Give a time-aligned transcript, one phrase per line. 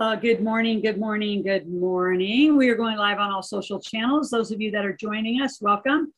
[0.00, 2.56] Uh, good morning, good morning, good morning.
[2.56, 4.30] We are going live on all social channels.
[4.30, 6.14] Those of you that are joining us, welcome.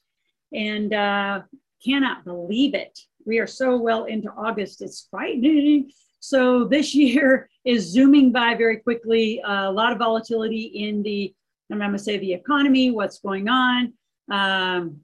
[0.52, 1.40] And uh,
[1.84, 2.96] cannot believe it.
[3.26, 4.82] We are so well into August.
[4.82, 5.90] It's frightening.
[6.20, 9.42] So this year is zooming by very quickly.
[9.42, 11.34] Uh, a lot of volatility in the,
[11.68, 13.94] I'm going to say the economy, what's going on,
[14.30, 15.00] um,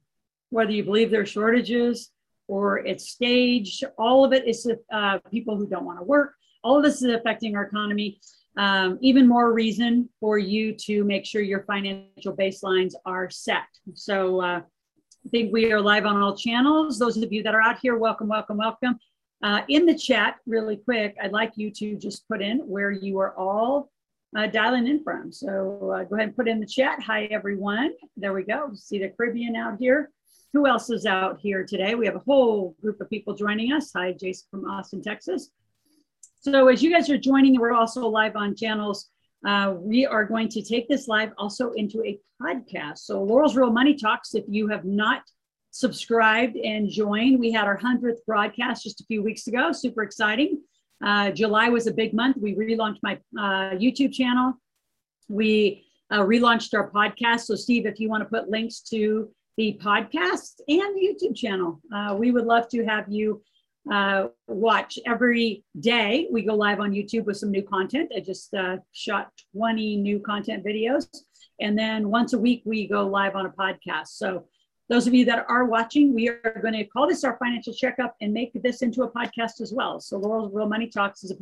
[0.51, 2.13] whether you believe there are shortages
[2.47, 6.35] or it's staged, all of it is uh, people who don't want to work.
[6.63, 8.21] All of this is affecting our economy
[8.59, 13.69] um, even more reason for you to make sure your financial baselines are set.
[13.95, 14.61] So uh,
[15.25, 16.99] I think we are live on all channels.
[16.99, 18.99] Those of you that are out here, welcome, welcome, welcome.
[19.45, 23.21] Uh, in the chat, really quick, I'd like you to just put in where you
[23.21, 23.93] are all
[24.37, 25.31] uh, dialing in from.
[25.31, 27.01] So uh, go ahead and put in the chat.
[27.03, 27.93] Hi, everyone.
[28.17, 28.73] There we go.
[28.75, 30.11] See the Caribbean out here.
[30.53, 31.95] Who else is out here today?
[31.95, 33.93] We have a whole group of people joining us.
[33.95, 35.51] Hi, Jason from Austin, Texas.
[36.41, 39.11] So as you guys are joining, we're also live on channels.
[39.47, 42.99] Uh, we are going to take this live also into a podcast.
[42.99, 45.23] So Loral's Real Money Talks, if you have not
[45.73, 49.73] subscribed and joined, we had our 100th broadcast just a few weeks ago.
[49.73, 50.63] Super exciting.
[51.05, 52.37] Uh, July was a big month.
[52.37, 54.55] We relaunched my uh, YouTube channel.
[55.29, 57.41] We uh, relaunched our podcast.
[57.41, 61.81] So Steve, if you want to put links to the podcast and the YouTube channel,
[61.93, 63.43] uh, we would love to have you
[63.91, 66.29] uh, watch every day.
[66.31, 68.13] We go live on YouTube with some new content.
[68.15, 71.09] I just uh, shot 20 new content videos.
[71.61, 74.09] And then once a week, we go live on a podcast.
[74.09, 74.45] So,
[74.91, 78.17] those of you that are watching, we are going to call this our financial checkup
[78.23, 80.01] and make this into a podcast as well.
[80.01, 81.37] So, Loral's Real Money Talks is a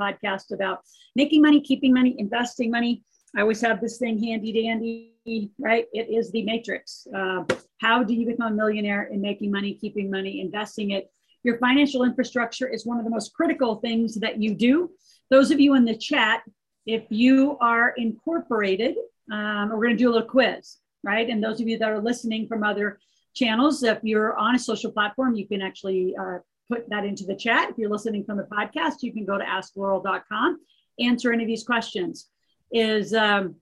[0.00, 0.80] podcast about
[1.14, 3.02] making money, keeping money, investing money.
[3.36, 5.86] I always have this thing handy dandy, right?
[5.92, 7.06] It is the matrix.
[7.14, 7.44] Uh,
[7.80, 11.12] how do you become a millionaire in making money, keeping money, investing it?
[11.44, 14.90] Your financial infrastructure is one of the most critical things that you do.
[15.30, 16.42] Those of you in the chat,
[16.86, 18.96] if you are incorporated,
[19.30, 21.28] um, we're going to do a little quiz, right?
[21.28, 22.98] And those of you that are listening from other
[23.34, 26.38] channels, if you're on a social platform, you can actually uh,
[26.70, 27.70] put that into the chat.
[27.70, 30.60] If you're listening from the podcast, you can go to askloral.com,
[30.98, 32.28] answer any of these questions.
[32.72, 33.56] Is um,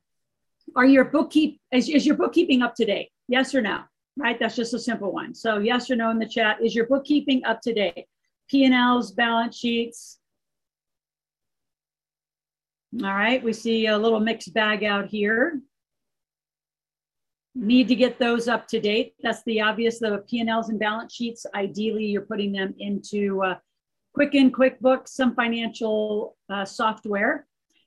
[0.75, 3.11] are your bookkeep is, is your bookkeeping up to date?
[3.29, 3.83] Yes or no?
[4.16, 4.38] Right?
[4.38, 5.34] That's just a simple one.
[5.34, 6.59] So yes or no in the chat.
[6.62, 8.06] Is your bookkeeping up to date?
[8.49, 10.19] P&Ls, balance sheets.
[13.03, 15.60] All right, we see a little mixed bag out here.
[17.54, 19.15] Need to get those up to date.
[19.22, 21.44] That's the obvious, the P&Ls and balance sheets.
[21.54, 23.56] Ideally, you're putting them into uh,
[24.15, 27.47] Quicken, QuickBooks, some financial uh, software.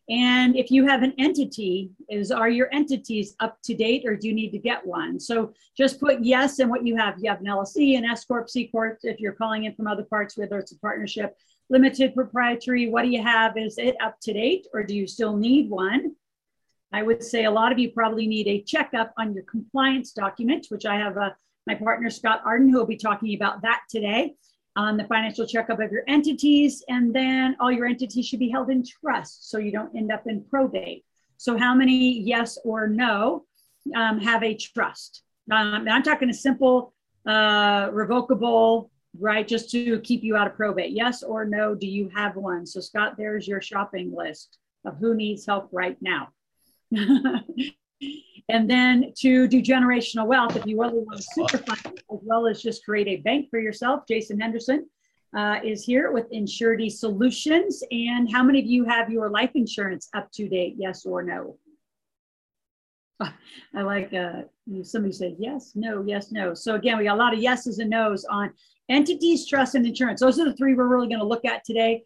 [0.09, 4.27] And if you have an entity, is are your entities up to date or do
[4.27, 5.19] you need to get one?
[5.19, 7.15] So just put yes and what you have.
[7.19, 10.03] You have an LLC, an S Corp, C Corp, if you're calling in from other
[10.03, 11.37] parts, whether it's a partnership,
[11.69, 13.55] limited proprietary, what do you have?
[13.55, 16.15] Is it up to date or do you still need one?
[16.91, 20.65] I would say a lot of you probably need a checkup on your compliance document,
[20.69, 21.29] which I have uh,
[21.67, 24.33] my partner Scott Arden who will be talking about that today
[24.79, 28.69] on the financial checkup of your entities, and then all your entities should be held
[28.69, 31.03] in trust so you don't end up in probate.
[31.35, 33.43] So, how many yes or no
[33.93, 35.23] um, have a trust?
[35.51, 36.93] Um, I'm talking a simple,
[37.25, 39.45] uh, revocable, right?
[39.45, 40.91] Just to keep you out of probate.
[40.91, 42.65] Yes or no, do you have one?
[42.65, 46.29] So, Scott, there's your shopping list of who needs help right now.
[48.49, 52.47] and then to do generational wealth, if you really want to super fund as well
[52.47, 54.87] as just create a bank for yourself, Jason Henderson
[55.37, 57.83] uh, is here with Insurity Solutions.
[57.91, 60.75] And how many of you have your life insurance up to date?
[60.77, 61.57] Yes or no?
[63.21, 64.43] I like uh,
[64.83, 66.53] somebody said yes, no, yes, no.
[66.53, 68.51] So again, we got a lot of yeses and nos on
[68.89, 70.21] entities, trust, and insurance.
[70.21, 72.03] Those are the three we're really going to look at today.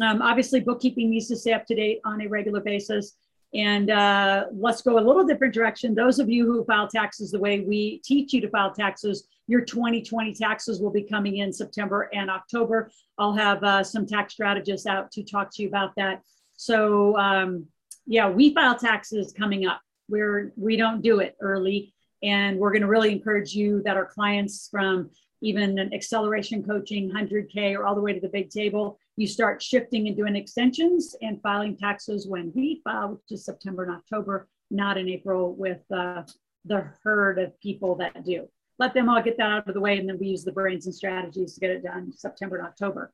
[0.00, 3.16] Um, obviously, bookkeeping needs to stay up to date on a regular basis.
[3.54, 5.94] And uh, let's go a little different direction.
[5.94, 9.60] Those of you who file taxes the way we teach you to file taxes, your
[9.60, 12.90] 2020 taxes will be coming in September and October.
[13.18, 16.22] I'll have uh, some tax strategists out to talk to you about that.
[16.56, 17.66] So um,
[18.06, 19.80] yeah, we file taxes coming up.
[20.08, 24.06] We're we don't do it early, and we're going to really encourage you that our
[24.06, 25.10] clients from
[25.42, 29.62] even an acceleration coaching 100k or all the way to the big table you start
[29.62, 34.48] shifting and doing extensions and filing taxes when we file, which is September and October.
[34.70, 36.22] not in April with uh,
[36.64, 38.48] the herd of people that do.
[38.78, 40.86] Let them all get that out of the way, and then we use the brains
[40.86, 43.12] and strategies to get it done September and October.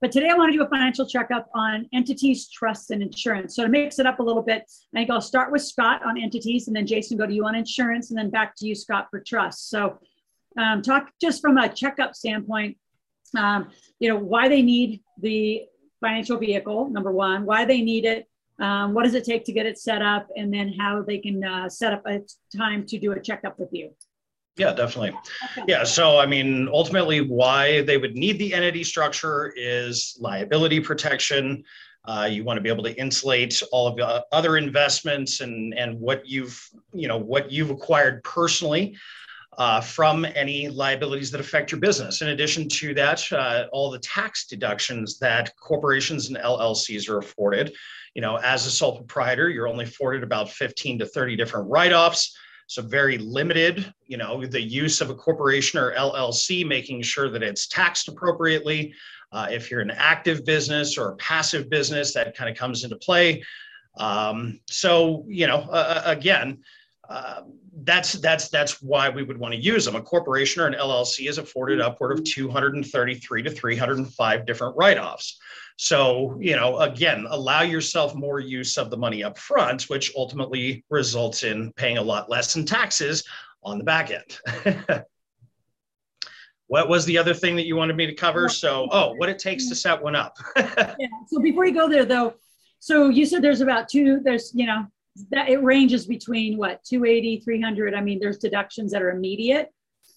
[0.00, 3.56] But today I want to do a financial checkup on entities, trusts, and insurance.
[3.56, 4.62] So to mix it up a little bit,
[4.94, 7.54] I think I'll start with Scott on entities, and then Jason go to you on
[7.54, 9.68] insurance, and then back to you, Scott, for trust.
[9.68, 9.98] So
[10.56, 12.78] um, talk just from a checkup standpoint.
[13.36, 15.62] Um, you know why they need the
[16.00, 16.88] financial vehicle.
[16.90, 18.26] Number one, why they need it.
[18.58, 21.42] Um, what does it take to get it set up, and then how they can
[21.42, 22.20] uh, set up a
[22.54, 23.90] time to do a checkup with you.
[24.56, 25.18] Yeah, definitely.
[25.66, 25.84] Yeah.
[25.84, 31.64] So, I mean, ultimately, why they would need the entity structure is liability protection.
[32.04, 35.98] Uh, you want to be able to insulate all of the other investments and and
[35.98, 36.62] what you've
[36.92, 38.96] you know what you've acquired personally
[39.60, 42.22] uh, from any liabilities that affect your business.
[42.22, 47.76] In addition to that, uh, all the tax deductions that corporations and LLCs are afforded.
[48.14, 52.34] You know, as a sole proprietor, you're only afforded about 15 to 30 different write-offs.
[52.68, 57.42] So very limited, you know, the use of a corporation or LLC, making sure that
[57.42, 58.94] it's taxed appropriately.
[59.30, 62.96] Uh, if you're an active business or a passive business, that kind of comes into
[62.96, 63.44] play.
[63.98, 66.60] Um, so, you know, uh, again,
[67.10, 67.42] uh,
[67.84, 69.96] that's that's that's why we would want to use them.
[69.96, 75.38] A corporation or an LLC is afforded upward of 233 to 305 different write-offs.
[75.76, 80.84] So, you know, again, allow yourself more use of the money up front, which ultimately
[80.90, 83.24] results in paying a lot less in taxes
[83.62, 84.84] on the back end.
[86.66, 88.48] what was the other thing that you wanted me to cover?
[88.50, 90.36] So, oh, what it takes to set one up.
[90.56, 90.94] yeah.
[91.28, 92.34] So before you go there though,
[92.78, 94.86] so you said there's about two, there's, you know,
[95.30, 97.94] that it ranges between what 280, 300.
[97.94, 99.68] I mean, there's deductions that are immediate.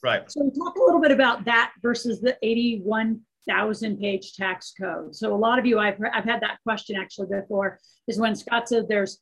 [0.02, 0.30] Right.
[0.30, 5.16] So talk a little bit about that versus the 81 thousand page tax code.
[5.16, 8.70] So a lot of you, I've, I've had that question actually before, is when Scott
[8.70, 9.20] said there's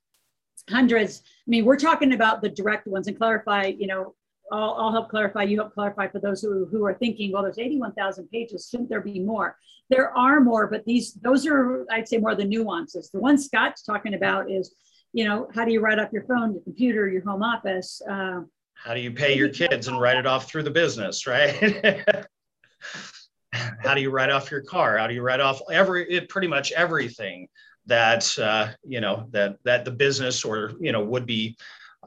[0.69, 1.23] hundreds.
[1.25, 4.15] I mean, we're talking about the direct ones and clarify, you know,
[4.51, 7.57] I'll, I'll help clarify, you help clarify for those who, who are thinking, well, there's
[7.57, 9.55] 81,000 pages, shouldn't there be more?
[9.89, 13.09] There are more, but these, those are, I'd say more the nuances.
[13.09, 14.75] The one Scott's talking about is,
[15.13, 18.01] you know, how do you write off your phone, your computer, your home office?
[18.09, 18.41] Uh,
[18.75, 22.25] how do you pay your kids and write it off through the business, right?
[23.83, 26.71] how do you write off your car how do you write off every pretty much
[26.71, 27.47] everything
[27.85, 31.57] that uh, you know that that the business or you know would be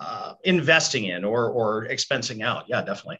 [0.00, 3.18] uh, investing in or or expensing out yeah definitely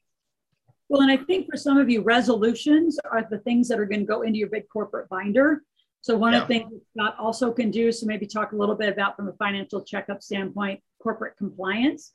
[0.88, 4.00] well and i think for some of you resolutions are the things that are going
[4.00, 5.62] to go into your big corporate binder
[6.04, 6.42] so one yeah.
[6.42, 9.28] of the things scott also can do so maybe talk a little bit about from
[9.28, 12.12] a financial checkup standpoint corporate compliance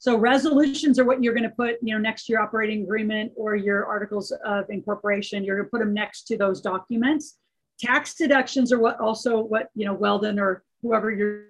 [0.00, 3.32] so resolutions are what you're going to put, you know, next to your operating agreement
[3.36, 5.44] or your articles of incorporation.
[5.44, 7.36] You're going to put them next to those documents.
[7.78, 11.48] Tax deductions are what also what you know Weldon or whoever you're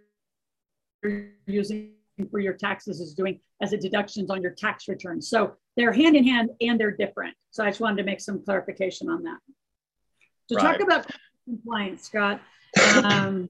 [1.46, 1.92] using
[2.28, 5.22] for your taxes is doing as a deductions on your tax return.
[5.22, 7.36] So they're hand in hand and they're different.
[7.52, 9.38] So I just wanted to make some clarification on that.
[10.48, 10.72] To right.
[10.72, 11.06] talk about
[11.50, 12.40] compliance, Scott,
[13.04, 13.48] um,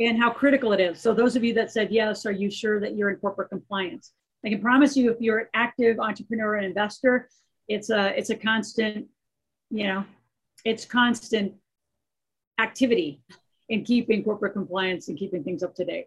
[0.00, 1.00] and how critical it is.
[1.00, 4.12] So those of you that said yes, are you sure that you're in corporate compliance?
[4.44, 7.28] I can promise you, if you're an active entrepreneur and investor,
[7.68, 9.06] it's a it's a constant,
[9.70, 10.04] you know,
[10.64, 11.54] it's constant
[12.58, 13.22] activity
[13.68, 16.06] in keeping corporate compliance and keeping things up to date.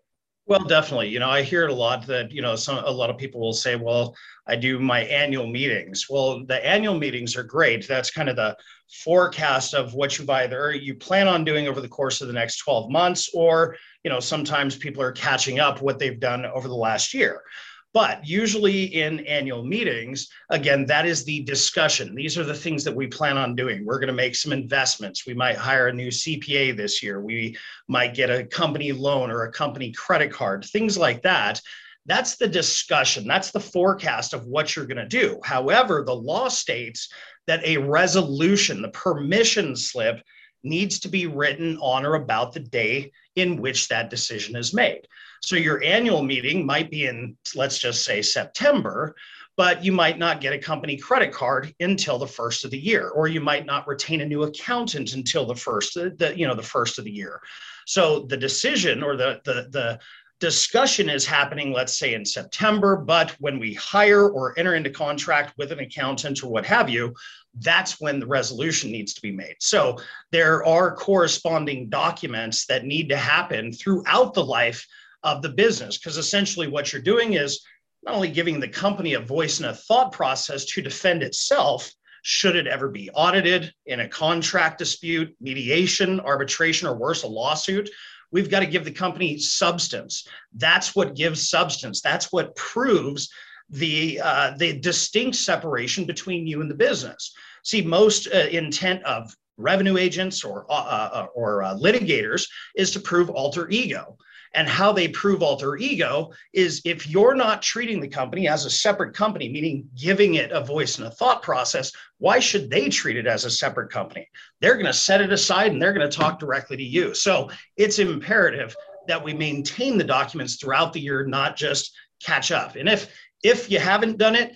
[0.50, 1.10] Well, definitely.
[1.10, 3.40] You know, I hear it a lot that, you know, some a lot of people
[3.40, 4.16] will say, well,
[4.48, 6.08] I do my annual meetings.
[6.10, 7.88] Well, the annual meetings are great.
[7.88, 8.58] That's kind of the
[9.04, 12.58] forecast of what you've either you plan on doing over the course of the next
[12.64, 16.74] 12 months, or, you know, sometimes people are catching up what they've done over the
[16.74, 17.44] last year.
[17.92, 22.14] But usually in annual meetings, again, that is the discussion.
[22.14, 23.84] These are the things that we plan on doing.
[23.84, 25.26] We're going to make some investments.
[25.26, 27.20] We might hire a new CPA this year.
[27.20, 31.60] We might get a company loan or a company credit card, things like that.
[32.06, 33.28] That's the discussion.
[33.28, 35.40] That's the forecast of what you're going to do.
[35.44, 37.10] However, the law states
[37.48, 40.22] that a resolution, the permission slip,
[40.64, 45.08] needs to be written on or about the day in which that decision is made.
[45.42, 49.16] So your annual meeting might be in, let's just say September,
[49.58, 53.10] but you might not get a company credit card until the first of the year,
[53.10, 56.56] or you might not retain a new accountant until the first, uh, the, you know,
[56.56, 57.42] the first of the year.
[57.86, 60.00] So the decision or the, the, the
[60.40, 65.54] discussion is happening, let's say in September, but when we hire or enter into contract
[65.58, 67.14] with an accountant or what have you,
[67.56, 69.56] that's when the resolution needs to be made.
[69.60, 69.98] So
[70.32, 74.86] there are corresponding documents that need to happen throughout the life
[75.24, 75.98] of the business.
[75.98, 77.62] Because essentially, what you're doing is
[78.04, 82.56] not only giving the company a voice and a thought process to defend itself, should
[82.56, 87.90] it ever be audited in a contract dispute, mediation, arbitration, or worse, a lawsuit,
[88.32, 90.28] We've got to give the company substance.
[90.54, 92.02] That's what gives substance.
[92.02, 93.30] That's what proves
[93.70, 97.34] the uh, the distinct separation between you and the business.
[97.64, 103.00] See, most uh, intent of revenue agents or uh, uh or uh, litigators is to
[103.00, 104.18] prove alter ego.
[104.54, 108.70] And how they prove alter ego is if you're not treating the company as a
[108.70, 113.18] separate company, meaning giving it a voice and a thought process, why should they treat
[113.18, 114.28] it as a separate company?
[114.60, 117.14] They're going to set it aside and they're going to talk directly to you.
[117.14, 118.76] So it's imperative
[119.08, 122.76] that we maintain the documents throughout the year, not just catch up.
[122.76, 123.14] And if
[123.44, 124.54] if you haven't done it,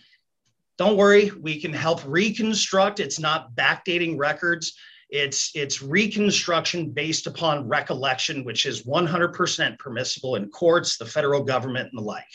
[0.78, 3.00] don't worry, we can help reconstruct.
[3.00, 4.76] It's not backdating records.
[5.14, 11.90] It's it's reconstruction based upon recollection, which is 100% permissible in courts, the federal government,
[11.92, 12.26] and the like.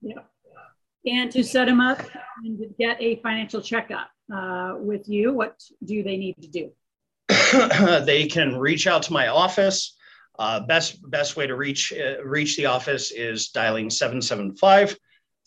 [0.00, 0.22] Yeah.
[1.04, 2.00] And to set them up
[2.44, 6.70] and to get a financial checkup uh, with you, what do they need to do?
[8.06, 9.94] they can reach out to my office.
[10.38, 14.96] Uh, best best way to reach uh, reach the office is dialing 775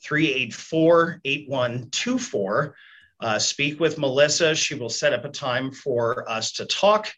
[0.04, 2.76] 384 8124
[3.22, 4.56] uh, speak with Melissa.
[4.56, 7.12] She will set up a time for us to talk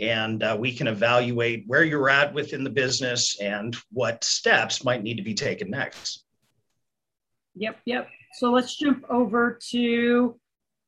[0.00, 5.02] and uh, we can evaluate where you're at within the business and what steps might
[5.02, 6.24] need to be taken next.
[7.54, 8.08] Yep, yep.
[8.34, 10.38] So let's jump over to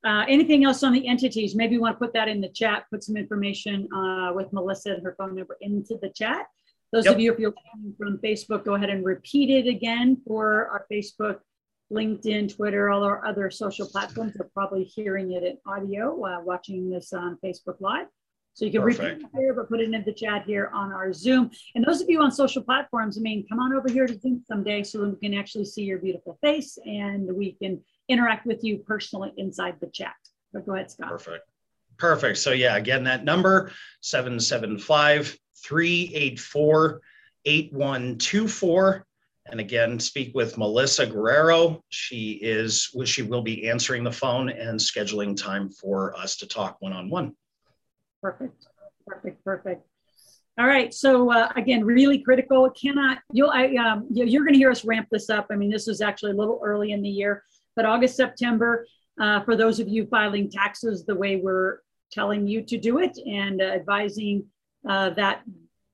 [0.04, 1.54] uh, anything else on the entities.
[1.54, 4.94] Maybe you want to put that in the chat, put some information uh, with Melissa
[4.94, 6.46] and her phone number into the chat.
[6.92, 7.14] Those yep.
[7.14, 7.54] of you, if you're
[7.98, 11.38] from Facebook, go ahead and repeat it again for our Facebook
[11.92, 16.90] LinkedIn, Twitter, all our other social platforms are probably hearing it in audio while watching
[16.90, 18.06] this on Facebook Live.
[18.54, 21.12] So you can repeat it here, but put it in the chat here on our
[21.12, 21.50] Zoom.
[21.74, 24.42] And those of you on social platforms, I mean, come on over here to Zoom
[24.48, 28.64] someday so that we can actually see your beautiful face and we can interact with
[28.64, 30.14] you personally inside the chat.
[30.54, 31.10] But go ahead, Scott.
[31.10, 31.44] Perfect.
[31.98, 32.38] Perfect.
[32.38, 37.00] So yeah, again, that number 775 384
[37.44, 39.06] 8124
[39.50, 41.82] and again speak with melissa guerrero.
[41.88, 46.76] She is she will be answering the phone and scheduling time for us to talk
[46.80, 47.34] one-on-one.
[48.22, 48.66] Perfect.
[49.06, 49.86] Perfect perfect.
[50.58, 52.70] All right so uh, again really critical.
[52.70, 55.46] Cannot you'll I, um, you're going to hear us ramp this up.
[55.50, 57.42] I mean this is actually a little early in the year
[57.76, 58.86] but august september
[59.20, 63.16] uh, for those of you filing taxes the way we're telling you to do it
[63.26, 64.44] and uh, advising
[64.84, 65.42] that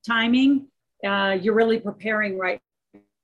[0.07, 0.67] timing
[1.05, 2.61] uh, you're really preparing right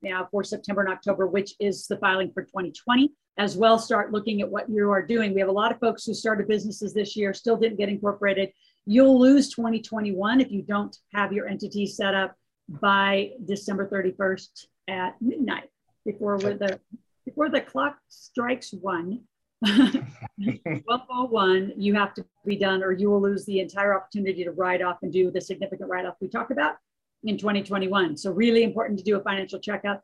[0.01, 3.11] now for September and October, which is the filing for 2020.
[3.37, 5.33] As well, start looking at what you are doing.
[5.33, 8.51] We have a lot of folks who started businesses this year, still didn't get incorporated.
[8.85, 12.35] You'll lose 2021 if you don't have your entity set up
[12.81, 15.69] by December 31st at midnight
[16.05, 16.79] before the
[17.25, 19.21] before the clock strikes one.
[19.61, 24.81] 1201, you have to be done, or you will lose the entire opportunity to write
[24.81, 26.75] off and do the significant write off we talked about
[27.23, 28.17] in 2021.
[28.17, 30.03] So really important to do a financial checkup.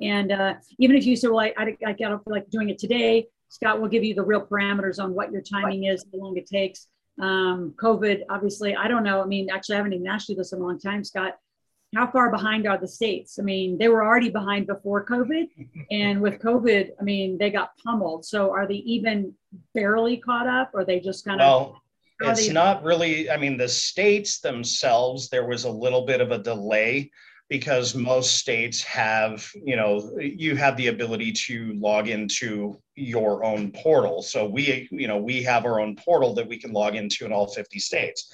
[0.00, 3.26] And uh, even if you say, well, I, I, I got like doing it today,
[3.48, 6.46] Scott will give you the real parameters on what your timing is, how long it
[6.46, 6.88] takes.
[7.20, 9.22] Um, COVID, obviously, I don't know.
[9.22, 11.38] I mean, actually, I haven't even asked you this in a long time, Scott.
[11.94, 13.38] How far behind are the states?
[13.38, 15.44] I mean, they were already behind before COVID.
[15.92, 18.24] And with COVID, I mean, they got pummeled.
[18.24, 19.32] So are they even
[19.74, 21.76] barely caught up or they just kind of?
[22.30, 26.38] It's not really i mean the states themselves there was a little bit of a
[26.38, 27.10] delay
[27.48, 33.70] because most states have you know you have the ability to log into your own
[33.72, 34.22] portal.
[34.22, 37.32] So we you know we have our own portal that we can log into in
[37.32, 38.32] all 50 states.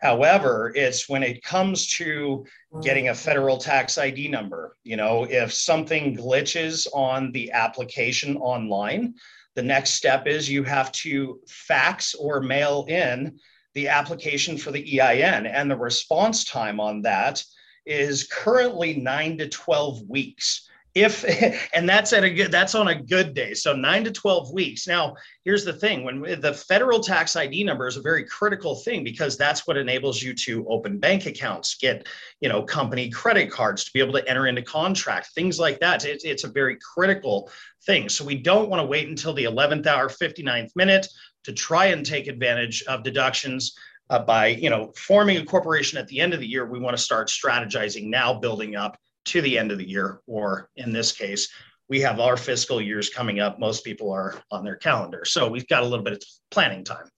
[0.00, 2.46] However it's when it comes to
[2.82, 9.14] getting a federal tax id number you know if something glitches on the application online
[9.58, 13.36] the next step is you have to fax or mail in
[13.74, 17.42] the application for the EIN, and the response time on that
[17.84, 20.68] is currently nine to 12 weeks
[21.02, 21.24] if
[21.74, 23.54] and that's at a good that's on a good day.
[23.54, 24.86] So 9 to 12 weeks.
[24.86, 25.14] Now
[25.44, 29.36] here's the thing when the federal tax id number is a very critical thing because
[29.36, 32.06] that's what enables you to open bank accounts get
[32.40, 36.04] you know company credit cards to be able to enter into contract things like that.
[36.04, 37.50] It, it's a very critical
[37.86, 38.08] thing.
[38.08, 41.06] So we don't want to wait until the 11th hour 59th minute
[41.44, 43.74] to try and take advantage of deductions
[44.10, 46.66] uh, by you know forming a corporation at the end of the year.
[46.66, 48.98] We want to start strategizing now building up
[49.28, 51.48] to the end of the year, or in this case,
[51.88, 53.58] we have our fiscal years coming up.
[53.58, 55.24] Most people are on their calendar.
[55.24, 57.08] So we've got a little bit of planning time.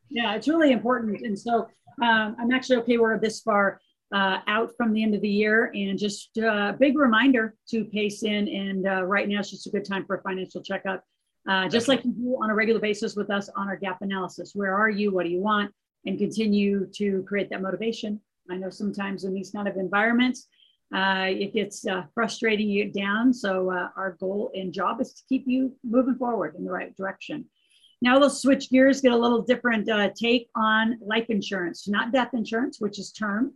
[0.09, 1.21] yeah, it's really important.
[1.21, 1.67] And so
[2.01, 2.97] um, I'm actually okay.
[2.97, 3.79] We're this far
[4.13, 5.71] uh, out from the end of the year.
[5.75, 8.47] And just a uh, big reminder to pace in.
[8.47, 11.03] And uh, right now, it's just a good time for a financial checkup.
[11.47, 14.51] Uh, just like you do on a regular basis with us on our gap analysis.
[14.53, 15.11] Where are you?
[15.11, 15.71] What do you want?
[16.05, 18.19] And continue to create that motivation
[18.49, 20.47] I know sometimes in these kind of environments,
[20.93, 23.33] uh, it gets uh, frustrating, you down.
[23.33, 26.95] So uh, our goal and job is to keep you moving forward in the right
[26.95, 27.45] direction.
[28.01, 32.29] Now let's switch gears, get a little different uh, take on life insurance, not death
[32.33, 33.53] insurance, which is term.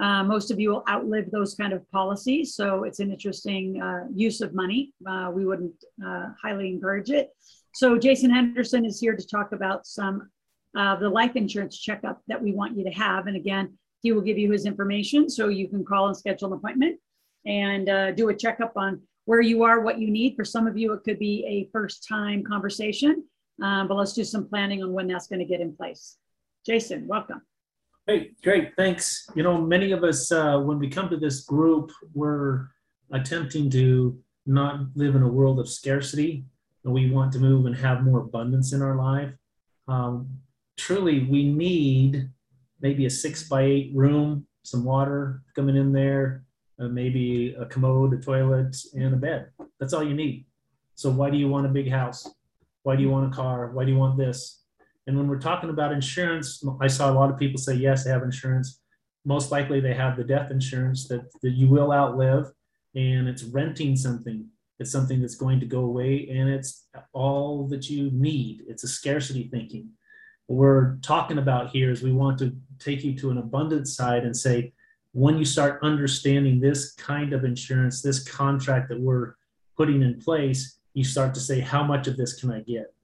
[0.00, 2.54] Uh, most of you will outlive those kind of policies.
[2.54, 4.92] So it's an interesting uh, use of money.
[5.08, 5.74] Uh, we wouldn't
[6.42, 7.30] highly encourage it.
[7.74, 10.28] So Jason Henderson is here to talk about some
[10.76, 13.26] of the life insurance checkup that we want you to have.
[13.26, 16.58] And again, he will give you his information so you can call and schedule an
[16.58, 16.98] appointment
[17.46, 20.36] and uh, do a checkup on where you are, what you need.
[20.36, 23.24] For some of you, it could be a first time conversation,
[23.62, 26.16] um, but let's do some planning on when that's going to get in place.
[26.64, 27.42] Jason, welcome.
[28.06, 29.28] Hey, great, thanks.
[29.34, 32.68] You know, many of us, uh, when we come to this group, we're
[33.12, 36.44] attempting to not live in a world of scarcity.
[36.84, 39.32] And we want to move and have more abundance in our life.
[39.88, 40.28] Um,
[40.76, 42.30] truly, we need
[42.80, 46.44] maybe a six by eight room, some water coming in there,
[46.80, 49.50] uh, maybe a commode, a toilet, and a bed.
[49.80, 50.46] That's all you need.
[50.94, 52.28] So, why do you want a big house?
[52.82, 53.70] Why do you want a car?
[53.72, 54.62] Why do you want this?
[55.06, 58.10] And when we're talking about insurance, I saw a lot of people say, yes, they
[58.10, 58.80] have insurance.
[59.24, 62.52] Most likely they have the death insurance that, that you will outlive,
[62.94, 64.46] and it's renting something.
[64.78, 68.62] It's something that's going to go away, and it's all that you need.
[68.68, 69.90] It's a scarcity thinking.
[70.48, 74.24] What we're talking about here is we want to take you to an abundant side
[74.24, 74.72] and say,
[75.12, 79.34] when you start understanding this kind of insurance, this contract that we're
[79.76, 82.94] putting in place, you start to say, how much of this can I get?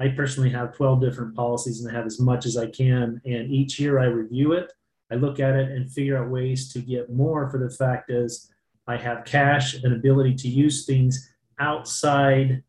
[0.00, 3.20] I personally have 12 different policies and I have as much as I can.
[3.26, 4.72] And each year I review it,
[5.10, 8.50] I look at it and figure out ways to get more for the fact is
[8.86, 12.62] I have cash and ability to use things outside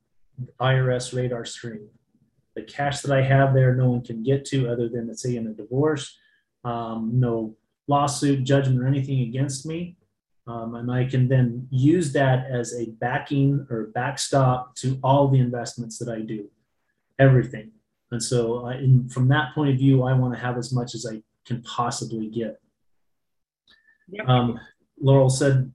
[0.59, 1.87] IRS radar screen.
[2.55, 5.35] The cash that I have there, no one can get to other than, let's say,
[5.35, 6.17] in a divorce,
[6.63, 7.55] um, no
[7.87, 9.97] lawsuit, judgment, or anything against me.
[10.45, 15.39] Um, and I can then use that as a backing or backstop to all the
[15.39, 16.49] investments that I do
[17.17, 17.71] everything.
[18.11, 20.95] And so, I, in, from that point of view, I want to have as much
[20.95, 22.59] as I can possibly get.
[24.09, 24.27] Yep.
[24.27, 24.59] Um,
[25.03, 25.73] Loral said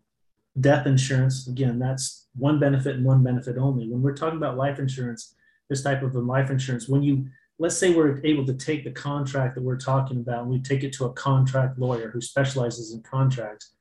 [0.61, 1.46] death insurance.
[1.46, 3.88] Again, that's one benefit and one benefit only.
[3.88, 5.35] When we're talking about life insurance,
[5.68, 7.26] this type of a life insurance, when you
[7.59, 10.85] let's say we're able to take the contract that we're talking about and we take
[10.85, 13.74] it to a contract lawyer who specializes in contracts,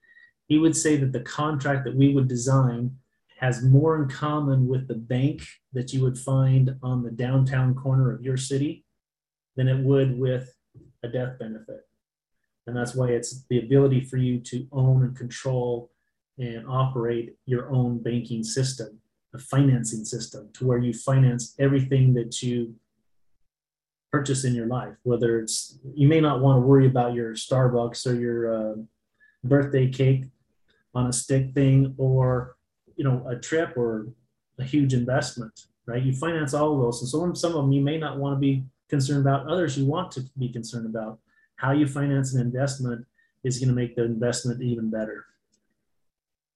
[0.48, 2.98] he would say that the contract that we would design
[3.40, 8.12] has more in common with the bank that you would find on the downtown corner
[8.12, 8.84] of your city
[9.56, 10.56] than it would with
[11.04, 11.88] a death benefit.
[12.66, 15.92] And that's why it's the ability for you to own and control
[16.40, 19.00] and operate your own banking system,
[19.38, 22.76] a financing system, to where you finance everything that you
[24.12, 24.96] purchase in your life.
[25.04, 28.76] Whether it's, you may not want to worry about your Starbucks or your uh,
[29.44, 30.26] birthday cake
[30.94, 32.56] on a stick thing or
[32.96, 34.08] you know a trip or
[34.60, 36.02] a huge investment, right?
[36.02, 38.40] You finance all of those, and so some of them you may not want to
[38.40, 39.48] be concerned about.
[39.48, 41.20] Others you want to be concerned about.
[41.58, 43.06] How you finance an investment
[43.44, 45.26] is going to make the investment even better.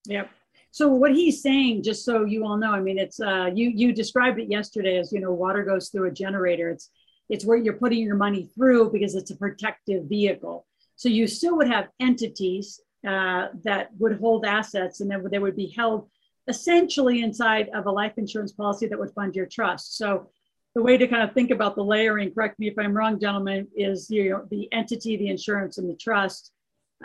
[0.06, 0.30] Yep.
[0.72, 3.94] So what he's saying, just so you all know, I mean, it's uh, you you
[3.94, 6.70] described it yesterday as you know, water goes through a generator.
[6.70, 6.90] It's
[7.30, 10.66] it's where you're putting your money through because it's a protective vehicle.
[10.96, 15.56] So you still would have entities uh, that would hold assets, and then they would
[15.56, 16.10] be held
[16.48, 19.98] essentially inside of a life insurance policy that would fund your trust.
[19.98, 20.30] So
[20.74, 23.68] the way to kind of think about the layering, correct me if I'm wrong, gentlemen,
[23.76, 26.52] is you know the entity, the insurance, and the trust.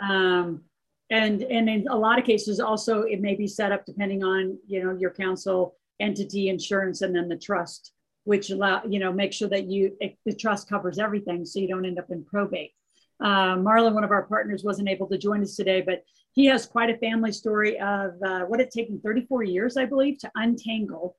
[0.01, 0.61] Um,
[1.09, 4.57] and and in a lot of cases, also it may be set up depending on
[4.67, 7.93] you know your council entity, insurance, and then the trust,
[8.25, 11.85] which allow you know make sure that you the trust covers everything, so you don't
[11.85, 12.71] end up in probate.
[13.19, 16.67] Uh, Marlon, one of our partners, wasn't able to join us today, but he has
[16.67, 21.17] quite a family story of uh, what it taken 34 years, I believe, to untangle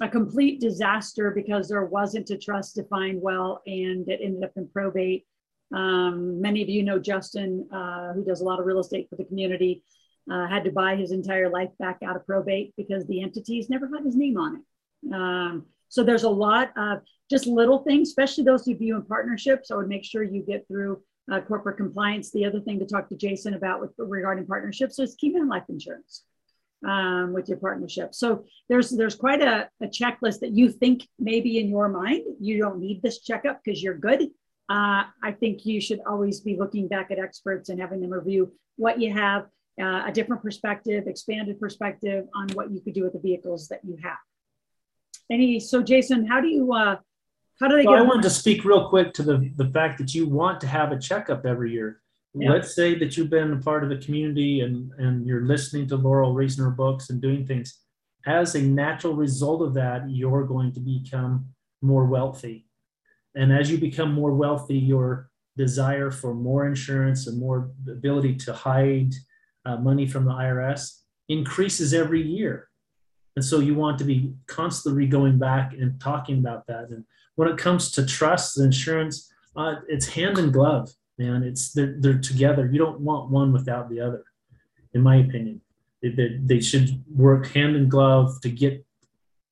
[0.00, 4.68] a complete disaster because there wasn't a trust defined well and it ended up in
[4.68, 5.26] probate.
[5.74, 9.16] Um, many of you know Justin, uh, who does a lot of real estate for
[9.16, 9.82] the community,
[10.30, 13.88] uh, had to buy his entire life back out of probate because the entities never
[13.94, 15.14] had his name on it.
[15.14, 17.00] Um, so there's a lot of
[17.30, 19.70] just little things, especially those of you in partnerships.
[19.70, 22.30] I would make sure you get through uh, corporate compliance.
[22.30, 26.24] The other thing to talk to Jason about with regarding partnerships is keeping life insurance
[26.86, 28.14] um, with your partnership.
[28.14, 32.58] So there's there's quite a, a, checklist that you think maybe in your mind you
[32.58, 34.28] don't need this checkup because you're good.
[34.68, 38.52] Uh, I think you should always be looking back at experts and having them review
[38.76, 39.46] what you have,
[39.80, 43.80] uh, a different perspective, expanded perspective on what you could do with the vehicles that
[43.82, 44.18] you have.
[45.30, 46.96] Any so Jason, how do you uh,
[47.60, 50.14] how do they well, I wanted to speak real quick to the, the fact that
[50.14, 52.00] you want to have a checkup every year.
[52.34, 52.50] Yeah.
[52.50, 55.98] Let's say that you've been a part of the community and, and you're listening to
[55.98, 57.80] Loral raising her books and doing things.
[58.26, 61.46] As a natural result of that, you're going to become
[61.82, 62.67] more wealthy.
[63.34, 68.52] And as you become more wealthy, your desire for more insurance and more ability to
[68.52, 69.12] hide
[69.66, 72.68] uh, money from the IRS increases every year.
[73.36, 76.88] And so you want to be constantly going back and talking about that.
[76.90, 77.04] And
[77.36, 81.42] when it comes to trust, and insurance, uh, it's hand in glove, man.
[81.42, 82.68] It's they're, they're together.
[82.72, 84.24] You don't want one without the other,
[84.92, 85.60] in my opinion.
[86.02, 88.84] They, they, they should work hand in glove to get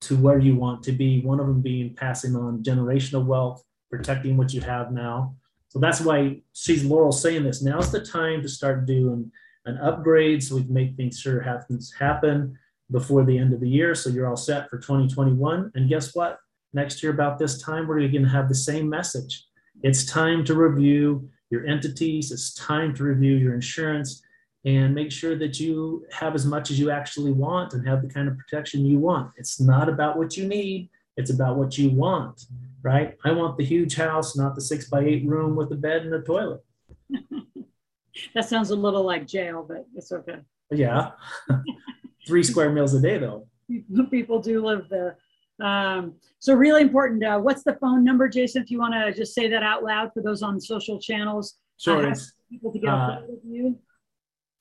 [0.06, 1.20] to where you want to be.
[1.20, 5.34] One of them being passing on generational wealth, protecting what you have now.
[5.68, 7.62] So that's why she's Loral saying this.
[7.62, 9.30] Now's the time to start doing
[9.66, 12.56] an upgrade so we can make things sure happens happen
[12.90, 13.94] before the end of the year.
[13.94, 15.72] So you're all set for 2021.
[15.74, 16.38] And guess what?
[16.72, 19.44] Next year, about this time, we're going to have the same message.
[19.82, 22.32] It's time to review your entities.
[22.32, 24.22] It's time to review your insurance
[24.66, 28.08] and make sure that you have as much as you actually want and have the
[28.08, 29.30] kind of protection you want.
[29.36, 32.46] It's not about what you need, it's about what you want,
[32.82, 33.16] right?
[33.24, 36.12] I want the huge house, not the six by eight room with a bed and
[36.14, 36.64] a toilet.
[38.34, 40.40] that sounds a little like jail, but it's okay.
[40.72, 41.12] Yeah.
[42.26, 43.46] Three square meals a day, though.
[44.10, 45.18] People do live there.
[45.62, 47.24] Um, so really important.
[47.24, 48.62] Uh, what's the phone number, Jason?
[48.62, 51.54] If you want to just say that out loud for those on social channels.
[51.78, 52.04] Sure.
[52.04, 52.14] Uh,
[52.50, 53.78] people to get a hold of you.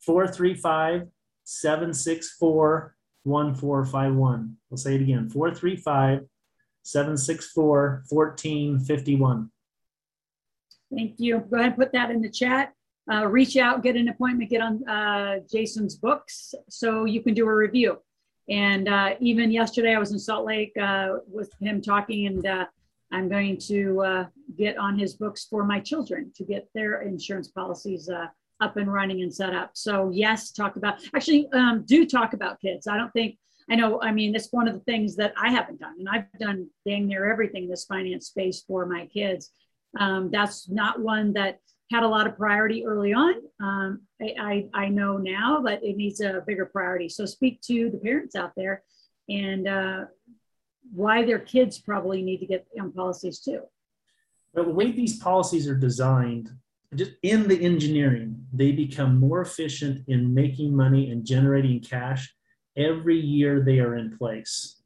[0.06, 1.08] 435
[1.44, 4.58] 764 1451.
[4.70, 6.26] We'll say it again 435
[6.84, 9.52] 764 1451.
[10.94, 11.40] Thank you.
[11.50, 12.74] Go ahead and put that in the chat.
[13.12, 17.48] Uh, reach out, get an appointment, get on uh, Jason's books so you can do
[17.48, 18.00] a review.
[18.50, 22.66] And uh, even yesterday, I was in Salt Lake uh, with him talking, and uh,
[23.12, 24.26] I'm going to uh,
[24.58, 28.10] get on his books for my children to get their insurance policies
[28.62, 29.72] up and running and set up.
[29.74, 32.88] So, yes, talk about actually um, do talk about kids.
[32.88, 33.38] I don't think
[33.70, 34.00] I know.
[34.02, 37.08] I mean, it's one of the things that I haven't done, and I've done dang
[37.08, 39.50] near everything in this finance space for my kids.
[40.00, 41.60] Um, that's not one that
[41.92, 43.36] had a lot of priority early on.
[43.62, 47.10] Um, I, I, I, know now, but it needs a bigger priority.
[47.10, 48.84] So speak to the parents out there
[49.30, 50.06] and uh,
[50.92, 53.62] why their kids probably need to get on policies too.
[54.54, 56.50] But the way these policies are designed,
[56.96, 62.34] just in the engineering, they become more efficient in making money and generating cash
[62.78, 64.82] every year they are in place.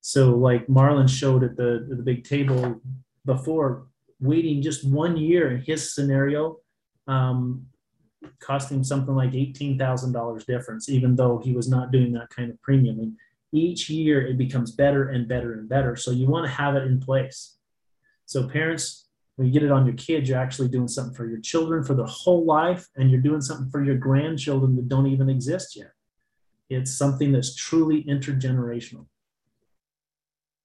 [0.00, 2.80] So, like Marlon showed at the, the big table
[3.24, 3.86] before,
[4.20, 6.58] waiting just one year in his scenario
[7.06, 7.66] um,
[8.40, 12.60] cost him something like $18,000 difference, even though he was not doing that kind of
[12.62, 12.98] premium.
[12.98, 13.16] And
[13.52, 15.96] each year it becomes better and better and better.
[15.96, 17.56] So you want to have it in place.
[18.26, 19.05] So parents,
[19.38, 22.06] you get it on your kids, you're actually doing something for your children for their
[22.06, 25.92] whole life, and you're doing something for your grandchildren that don't even exist yet.
[26.70, 29.06] It's something that's truly intergenerational.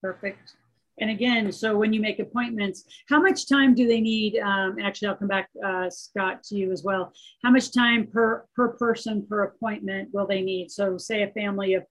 [0.01, 0.55] Perfect.
[0.99, 4.37] And again, so when you make appointments, how much time do they need?
[4.39, 7.11] Um, actually, I'll come back, uh, Scott, to you as well.
[7.43, 10.69] How much time per per person per appointment will they need?
[10.69, 11.85] So, say a family of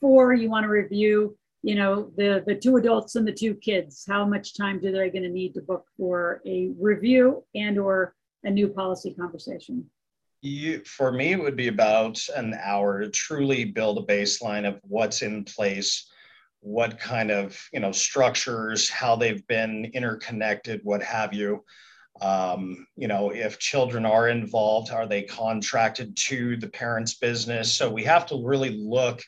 [0.00, 4.04] four, you want to review, you know, the the two adults and the two kids.
[4.08, 8.14] How much time do they going to need to book for a review and or
[8.44, 9.90] a new policy conversation?
[10.40, 14.78] You, for me, it would be about an hour to truly build a baseline of
[14.82, 16.08] what's in place
[16.60, 21.64] what kind of you know structures how they've been interconnected what have you
[22.20, 27.90] um, you know if children are involved are they contracted to the parents business so
[27.90, 29.22] we have to really look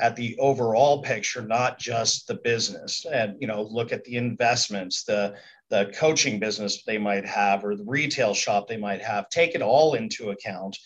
[0.00, 3.06] at the overall picture not just the business.
[3.12, 5.36] And you know look at the investments the
[5.68, 9.28] the coaching business they might have or the retail shop they might have.
[9.28, 10.76] Take it all into account.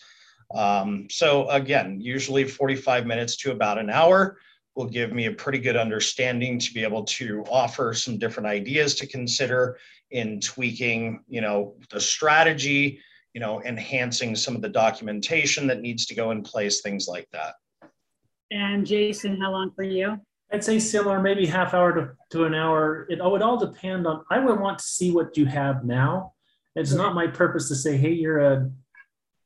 [0.53, 4.37] Um, so again usually 45 minutes to about an hour
[4.75, 8.93] will give me a pretty good understanding to be able to offer some different ideas
[8.95, 9.77] to consider
[10.11, 12.99] in tweaking, you know, the strategy,
[13.33, 17.27] you know, enhancing some of the documentation that needs to go in place, things like
[17.31, 17.55] that.
[18.51, 20.19] And Jason, how long for you?
[20.51, 23.07] I'd say similar, maybe half hour to, to an hour.
[23.09, 26.33] It would all depend on, I would want to see what you have now.
[26.75, 28.69] It's not my purpose to say, hey, you're a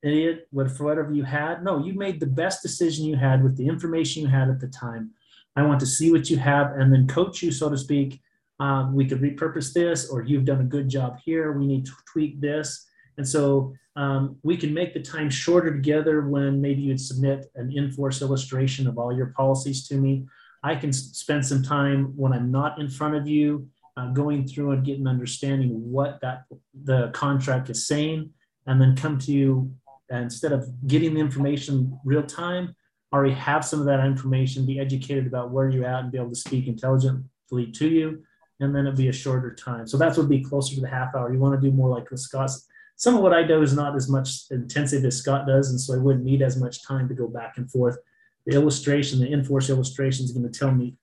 [0.01, 1.63] idiot for whatever you had.
[1.63, 4.67] No, you made the best decision you had with the information you had at the
[4.67, 5.11] time.
[5.55, 8.21] I want to see what you have and then coach you, so to speak.
[8.59, 11.53] Um, we could repurpose this, or you've done a good job here.
[11.53, 12.87] We need to tweak this.
[13.17, 17.69] And so um, we can make the time shorter together when maybe you'd submit an
[17.75, 20.25] in-force illustration of all your policies to me.
[20.63, 24.71] I can spend some time when I'm not in front of you, uh, going through
[24.71, 26.45] and getting understanding what that
[26.85, 28.29] the contract is saying,
[28.67, 29.69] and then come to you
[30.09, 32.73] instead of getting the information real time,
[33.11, 36.29] already have some of that information, be educated about where you're at and be able
[36.29, 38.23] to speak intelligently to you.
[38.61, 39.87] And then it'd be a shorter time.
[39.87, 41.33] So that's would be closer to the half hour.
[41.33, 42.65] You want to do more like with Scott's.
[42.99, 45.93] Some of what I do is not as much intensive as Scott does, and so
[45.93, 47.97] I wouldn't need as much time to go back and forth.
[48.45, 50.95] The illustration, the in-force illustration is going to tell me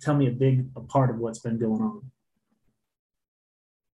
[0.00, 2.10] tell me a big a part of what's been going on.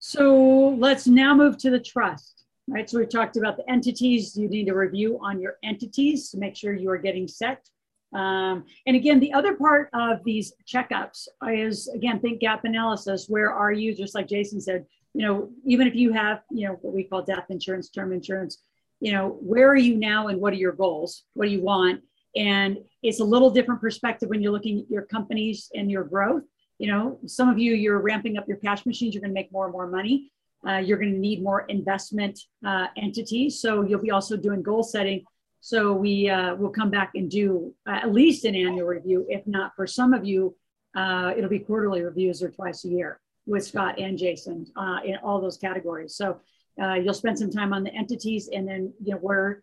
[0.00, 2.88] So let's now move to the trust, right?
[2.88, 4.36] So we talked about the entities.
[4.36, 7.66] You need a review on your entities to make sure you are getting set.
[8.14, 13.26] Um, and again, the other part of these checkups is again, think gap analysis.
[13.28, 13.94] Where are you?
[13.94, 14.84] Just like Jason said,
[15.16, 18.58] you know, even if you have, you know, what we call death insurance, term insurance,
[19.00, 21.22] you know, where are you now and what are your goals?
[21.32, 22.02] What do you want?
[22.36, 26.42] And it's a little different perspective when you're looking at your companies and your growth.
[26.78, 29.50] You know, some of you, you're ramping up your cash machines, you're going to make
[29.50, 30.30] more and more money.
[30.68, 33.58] Uh, you're going to need more investment uh, entities.
[33.58, 35.24] So you'll be also doing goal setting.
[35.62, 39.24] So we uh, will come back and do at least an annual review.
[39.30, 40.54] If not for some of you,
[40.94, 45.16] uh, it'll be quarterly reviews or twice a year with Scott and Jason uh, in
[45.22, 46.14] all those categories.
[46.14, 46.40] So
[46.82, 49.62] uh, you'll spend some time on the entities and then, you know, where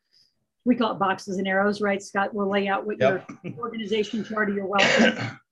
[0.66, 2.02] we call it boxes and arrows, right?
[2.02, 3.30] Scott will lay out what yep.
[3.44, 5.38] your organization chart of your wealth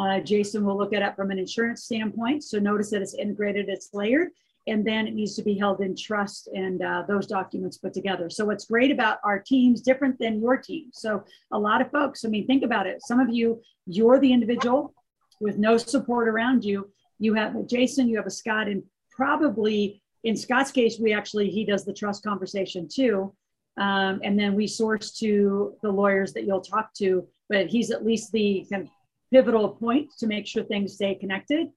[0.00, 2.42] uh, Jason will look at it from an insurance standpoint.
[2.42, 4.28] So notice that it's integrated, it's layered,
[4.66, 8.30] and then it needs to be held in trust and uh, those documents put together.
[8.30, 10.90] So what's great about our teams, different than your team.
[10.92, 13.02] So a lot of folks, I mean, think about it.
[13.02, 14.94] Some of you, you're the individual
[15.40, 16.90] with no support around you.
[17.20, 21.50] You have a Jason, you have a Scott, and probably in Scott's case, we actually,
[21.50, 23.32] he does the trust conversation too.
[23.78, 28.04] Um, and then we source to the lawyers that you'll talk to, but he's at
[28.04, 28.88] least the kind of
[29.32, 31.68] pivotal point to make sure things stay connected.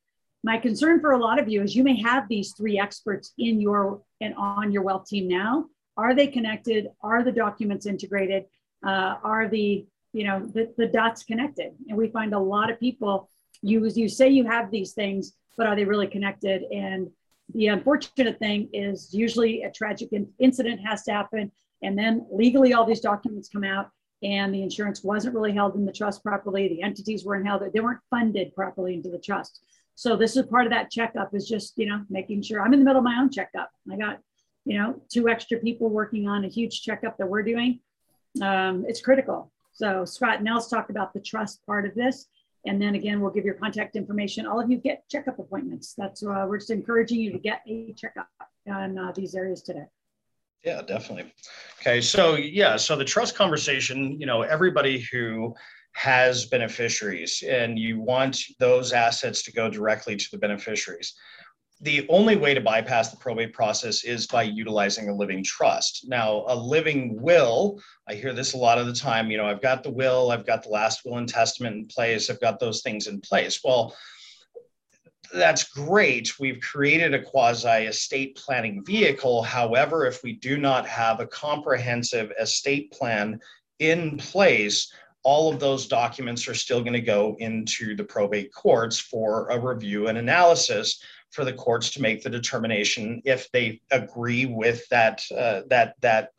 [0.43, 3.61] My concern for a lot of you is you may have these three experts in
[3.61, 5.65] your and on your wealth team now.
[5.95, 6.87] Are they connected?
[7.01, 8.45] Are the documents integrated?
[8.85, 11.71] Uh, are the you know the, the dots connected?
[11.87, 13.29] And we find a lot of people
[13.63, 16.63] you you say you have these things, but are they really connected?
[16.71, 17.09] And
[17.53, 22.85] the unfortunate thing is usually a tragic incident has to happen, and then legally all
[22.85, 23.89] these documents come out,
[24.21, 26.67] and the insurance wasn't really held in the trust properly.
[26.67, 29.61] The entities weren't held, they weren't funded properly into the trust.
[29.95, 32.79] So this is part of that checkup is just, you know, making sure I'm in
[32.79, 33.69] the middle of my own checkup.
[33.91, 34.19] I got,
[34.65, 37.79] you know, two extra people working on a huge checkup that we're doing.
[38.41, 39.51] Um, it's critical.
[39.73, 42.27] So Scott Nels talked about the trust part of this.
[42.65, 44.45] And then again, we'll give your contact information.
[44.45, 45.95] All of you get checkup appointments.
[45.97, 48.27] That's uh, we're just encouraging you to get a checkup
[48.67, 49.85] on uh, these areas today.
[50.63, 51.33] Yeah, definitely.
[51.81, 55.53] Okay, so yeah, so the trust conversation, you know, everybody who
[55.93, 61.13] has beneficiaries and you want those assets to go directly to the beneficiaries.
[61.83, 66.05] The only way to bypass the probate process is by utilizing a living trust.
[66.07, 69.61] Now, a living will, I hear this a lot of the time, you know, I've
[69.61, 72.81] got the will, I've got the last will and testament in place, I've got those
[72.83, 73.59] things in place.
[73.65, 73.93] Well,
[75.33, 76.39] that's great.
[76.39, 79.43] We've created a quasi estate planning vehicle.
[79.43, 83.41] However, if we do not have a comprehensive estate plan
[83.79, 84.89] in place,
[85.23, 89.59] all of those documents are still going to go into the probate courts for a
[89.59, 91.01] review and analysis
[91.33, 96.29] for the courts to make the determination if they agree with that uh, that that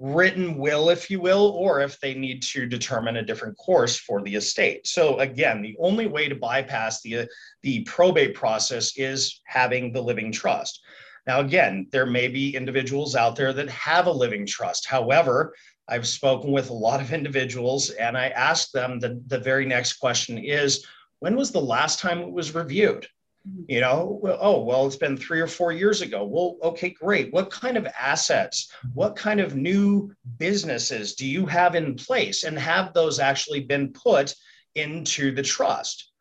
[0.00, 4.22] written will, if you will, or if they need to determine a different course for
[4.22, 4.86] the estate.
[4.86, 7.28] So again, the only way to bypass the,
[7.62, 10.80] the probate process is having the living trust.
[11.26, 14.86] Now, again, there may be individuals out there that have a living trust.
[14.88, 15.54] However,
[15.86, 19.94] I've spoken with a lot of individuals and I asked them the, the very next
[19.94, 20.86] question is,
[21.18, 23.06] when was the last time it was reviewed?
[23.48, 23.62] Mm-hmm.
[23.68, 26.24] you know oh well it's been three or four years ago.
[26.24, 27.32] Well okay great.
[27.32, 28.88] What kind of assets mm-hmm.
[28.92, 33.94] what kind of new businesses do you have in place and have those actually been
[33.94, 34.34] put
[34.74, 36.12] into the trust?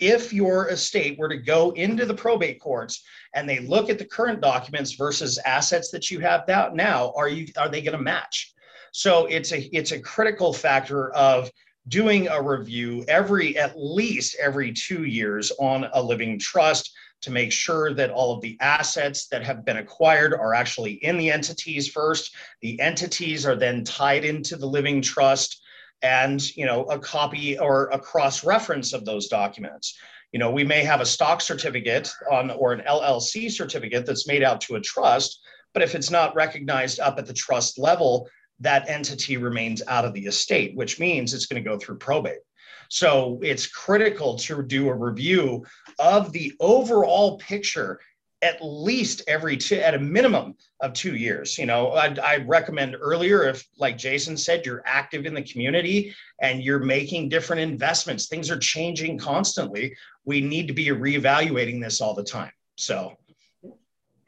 [0.00, 3.04] If your estate were to go into the probate courts
[3.36, 6.42] and they look at the current documents versus assets that you have
[6.74, 8.52] now are you are they going to match?
[8.90, 11.50] So it's a it's a critical factor of
[11.88, 17.52] doing a review every at least every two years on a living trust to make
[17.52, 21.88] sure that all of the assets that have been acquired are actually in the entities
[21.88, 22.34] first.
[22.60, 25.62] The entities are then tied into the living trust
[26.02, 29.96] and you know a copy or a cross reference of those documents.
[30.32, 34.42] You know we may have a stock certificate on or an llc certificate that's made
[34.42, 35.40] out to a trust
[35.72, 38.28] but if it's not recognized up at the trust level
[38.64, 42.40] that entity remains out of the estate, which means it's going to go through probate.
[42.88, 45.64] So it's critical to do a review
[45.98, 48.00] of the overall picture
[48.42, 51.56] at least every two, at a minimum of two years.
[51.56, 56.14] You know, I, I recommend earlier if, like Jason said, you're active in the community
[56.42, 58.26] and you're making different investments.
[58.26, 59.96] Things are changing constantly.
[60.26, 62.52] We need to be reevaluating this all the time.
[62.76, 63.16] So,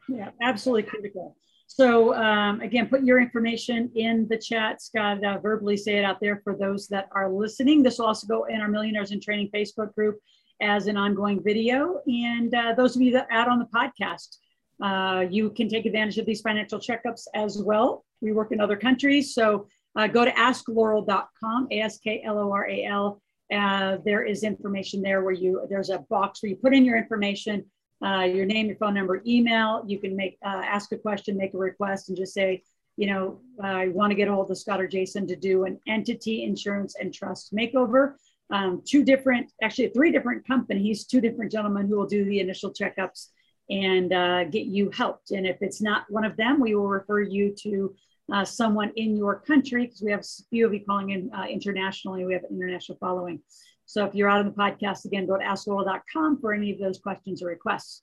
[0.08, 1.36] yeah, absolutely critical.
[1.66, 4.80] So um, again, put your information in the chat.
[4.80, 7.82] Scott, uh, verbally say it out there for those that are listening.
[7.82, 10.18] This will also go in our Millionaires in Training Facebook group
[10.60, 12.00] as an ongoing video.
[12.06, 14.36] And uh, those of you that add on the podcast,
[14.82, 18.04] uh, you can take advantage of these financial checkups as well.
[18.20, 19.34] We work in other countries.
[19.34, 23.22] So uh, go to askloral.com, A-S-K-L-O-R-A-L.
[23.52, 26.98] Uh, there is information there where you, there's a box where you put in your
[26.98, 27.64] information,
[28.04, 29.82] uh, your name, your phone number, email.
[29.86, 32.62] You can make, uh, ask a question, make a request and just say,
[32.96, 35.78] you know, I want to get a hold of Scott or Jason to do an
[35.86, 38.14] entity insurance and trust makeover
[38.50, 42.72] um, two different, actually three different companies, two different gentlemen who will do the initial
[42.72, 43.28] checkups
[43.68, 45.32] and uh, get you helped.
[45.32, 47.94] And if it's not one of them, we will refer you to
[48.32, 51.44] uh, someone in your country because we have a few of you calling in uh,
[51.44, 52.24] internationally.
[52.24, 53.40] We have an international following.
[53.86, 56.98] So if you're out on the podcast, again, go to askloral.com for any of those
[56.98, 58.02] questions or requests.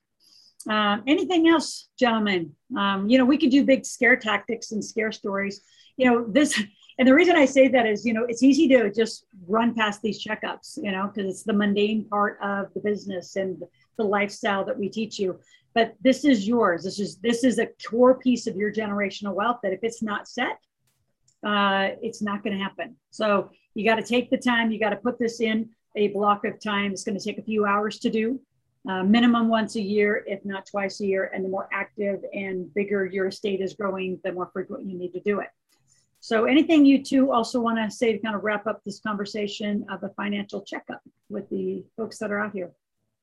[0.70, 2.54] Um, anything else, gentlemen?
[2.78, 5.62] Um, you know, we could do big scare tactics and scare stories.
[5.98, 6.62] You know, this
[7.00, 10.02] and the reason I say that is, you know, it's easy to just run past
[10.02, 13.62] these checkups, you know, because it's the mundane part of the business and
[13.98, 15.40] the lifestyle that we teach you.
[15.74, 16.84] But this is yours.
[16.84, 20.28] This is this is a core piece of your generational wealth that if it's not
[20.28, 20.60] set,
[21.46, 22.96] uh, it's not going to happen.
[23.10, 24.72] So you got to take the time.
[24.72, 26.92] You got to put this in a block of time.
[26.92, 28.40] It's going to take a few hours to do,
[28.90, 31.32] uh, minimum once a year, if not twice a year.
[31.34, 35.14] And the more active and bigger your estate is growing, the more frequent you need
[35.14, 35.50] to do it.
[36.20, 39.86] So anything you two also want to say to kind of wrap up this conversation
[39.90, 42.72] of a financial checkup with the folks that are out here?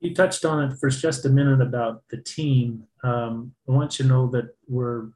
[0.00, 2.84] You touched on it for just a minute about the team.
[3.02, 5.08] Um, I want you to know that we're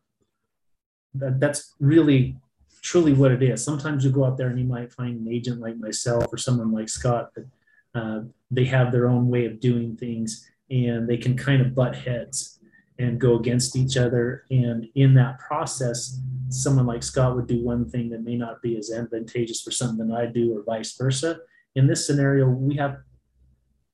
[1.14, 2.36] that, that's really
[2.84, 3.64] truly what it is.
[3.64, 6.70] Sometimes you go out there and you might find an agent like myself or someone
[6.70, 7.46] like Scott that
[7.94, 8.20] uh,
[8.50, 12.60] they have their own way of doing things and they can kind of butt heads
[12.98, 14.44] and go against each other.
[14.50, 16.20] And in that process,
[16.50, 20.06] someone like Scott would do one thing that may not be as advantageous for something
[20.08, 21.38] that I do, or vice versa.
[21.74, 22.98] In this scenario, we have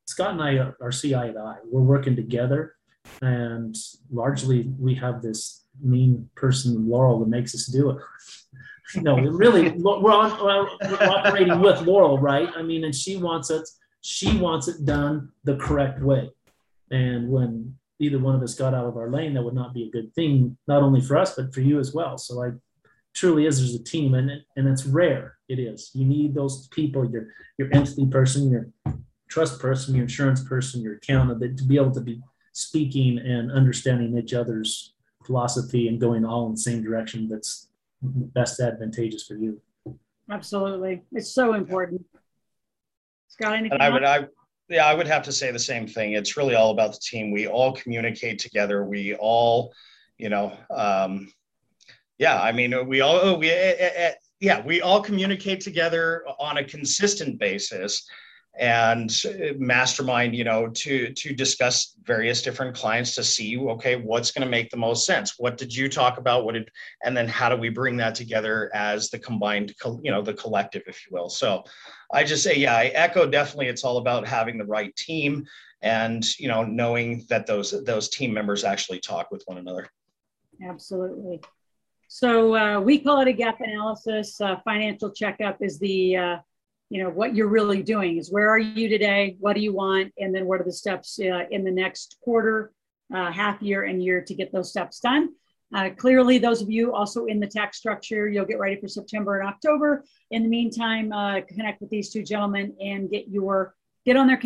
[0.07, 1.59] Scott and I are see eye to eye.
[1.64, 2.74] We're working together,
[3.22, 3.74] and
[4.11, 7.98] largely we have this mean person, Loral, that makes us do it.
[8.96, 12.48] Know, really, we're, on, we're operating with Loral, right?
[12.57, 13.68] I mean, and she wants it.
[14.00, 16.31] She wants it done the correct way.
[16.90, 19.85] And when either one of us got out of our lane, that would not be
[19.85, 22.18] a good thing, not only for us, but for you as well.
[22.18, 22.53] So I
[23.14, 25.37] truly is there's a team and and it's rare.
[25.48, 25.90] It is.
[25.94, 28.68] You need those people, your your entity person, your
[29.29, 32.20] trust person, your insurance person, your accountant, to be able to be
[32.53, 37.68] speaking and understanding each other's philosophy and going all in the same direction that's
[38.02, 39.60] best advantageous for you.
[40.30, 41.02] Absolutely.
[41.12, 42.04] It's so important.
[43.28, 44.26] Scott, anything and I would I
[44.68, 46.12] yeah, I would have to say the same thing.
[46.12, 47.32] It's really all about the team.
[47.32, 48.84] We all communicate together.
[48.84, 49.74] We all,
[50.16, 51.32] you know, um,
[52.18, 52.40] yeah.
[52.40, 58.08] I mean, we all we uh, yeah we all communicate together on a consistent basis
[58.58, 59.10] and
[59.56, 64.50] mastermind you know to to discuss various different clients to see okay what's going to
[64.50, 65.34] make the most sense?
[65.38, 66.44] What did you talk about?
[66.44, 66.70] What did
[67.04, 70.82] and then how do we bring that together as the combined you know the collective
[70.86, 71.28] if you will?
[71.28, 71.64] So
[72.12, 75.46] i just say yeah i echo definitely it's all about having the right team
[75.82, 79.88] and you know knowing that those those team members actually talk with one another.
[80.62, 81.40] Absolutely.
[82.08, 84.40] So uh, we call it a gap analysis.
[84.40, 86.36] Uh, financial checkup is the uh,
[86.90, 89.37] you know what you're really doing is where are you today?
[89.38, 90.12] What do you want?
[90.18, 92.72] And then what are the steps uh, in the next quarter
[93.14, 95.31] uh, half year and year to get those steps done?
[95.72, 99.38] Uh, clearly those of you also in the tax structure you'll get ready for september
[99.38, 100.05] and october.
[100.33, 104.43] In the meantime uh, connect with these two gentlemen and get your get on their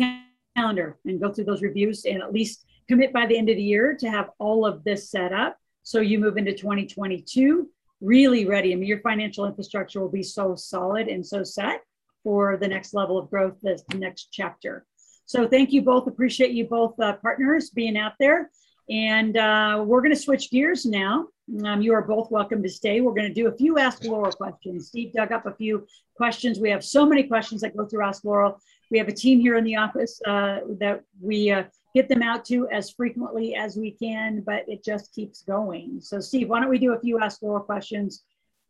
[0.55, 3.63] calendar and go through those reviews and at least commit by the end of the
[3.63, 7.67] year to have all of this set up so you move into 2022
[8.01, 8.71] really ready.
[8.71, 11.81] I mean your financial infrastructure will be so solid and so set
[12.25, 14.83] for the next level of growth, the, next chapter.
[15.27, 16.07] So thank you both.
[16.07, 18.49] Appreciate you both uh, partners being out there.
[18.89, 21.27] And uh, we're going to switch gears now.
[21.63, 23.01] Um, you are both welcome to stay.
[23.01, 24.87] We're going to do a few Ask Loral questions.
[24.87, 25.85] Steve dug up a few
[26.17, 26.59] questions.
[26.59, 28.57] We have so many questions that go through Ask Loral.
[28.89, 31.63] We have a team here in the office uh, that we uh,
[31.93, 35.99] get them out to as frequently as we can, but it just keeps going.
[36.01, 38.23] So, Steve, why don't we do a few Ask Loral questions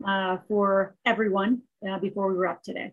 [0.05, 2.91] uh, for everyone uh, before we wrap today?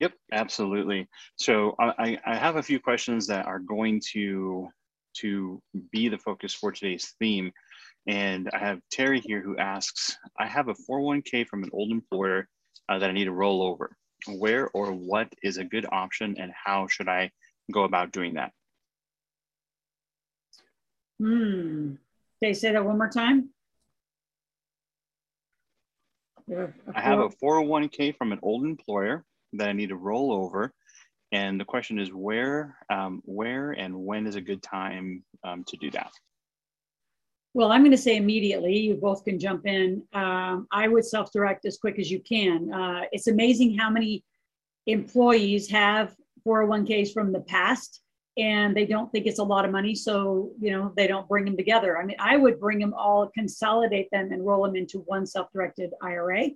[0.00, 1.08] Yep, absolutely.
[1.36, 4.68] So I, I have a few questions that are going to
[5.18, 7.50] to be the focus for today's theme.
[8.06, 12.48] And I have Terry here who asks I have a 401k from an old employer
[12.88, 13.96] uh, that I need to roll over.
[14.26, 17.30] Where or what is a good option, and how should I
[17.72, 18.52] go about doing that?
[21.20, 21.94] Hmm.
[22.42, 23.50] Okay, say that one more time.
[26.94, 29.24] I have a 401k from an old employer
[29.54, 30.72] that I need to roll over.
[31.32, 35.76] And the question is where, um, where and when is a good time um, to
[35.76, 36.10] do that?
[37.54, 38.78] Well, I'm going to say immediately.
[38.78, 40.02] You both can jump in.
[40.12, 42.72] Um, I would self-direct as quick as you can.
[42.72, 44.24] Uh, it's amazing how many
[44.86, 46.14] employees have
[46.46, 48.00] 401ks from the past
[48.38, 51.44] and they don't think it's a lot of money so you know they don't bring
[51.44, 55.00] them together i mean i would bring them all consolidate them and roll them into
[55.00, 56.48] one self-directed ira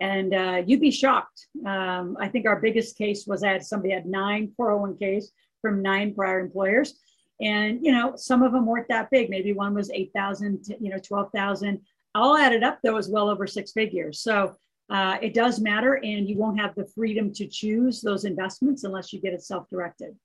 [0.00, 4.06] and uh, you'd be shocked um, i think our biggest case was that somebody had
[4.06, 5.26] nine 401ks
[5.60, 6.94] from nine prior employers
[7.40, 10.98] and you know some of them weren't that big maybe one was 8000 you know
[10.98, 11.80] 12000
[12.14, 14.54] all added up though was well over six figures so
[14.90, 19.12] uh, it does matter and you won't have the freedom to choose those investments unless
[19.12, 20.16] you get it self-directed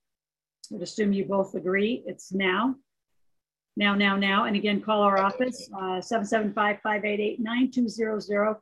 [0.71, 2.03] I would assume you both agree.
[2.05, 2.75] It's now.
[3.77, 4.45] Now, now, now.
[4.45, 8.55] And again, call our office, uh, 775-588-9200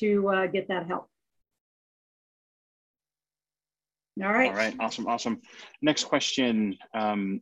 [0.00, 1.08] to uh, get that help.
[4.22, 4.50] All right.
[4.50, 4.74] All right.
[4.80, 5.06] Awesome.
[5.06, 5.40] Awesome.
[5.80, 6.76] Next question.
[6.92, 7.40] Um,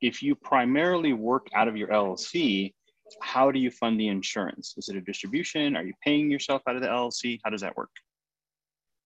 [0.00, 2.72] if you primarily work out of your LLC,
[3.20, 4.74] how do you fund the insurance?
[4.76, 5.76] Is it a distribution?
[5.76, 7.38] Are you paying yourself out of the LLC?
[7.44, 7.90] How does that work?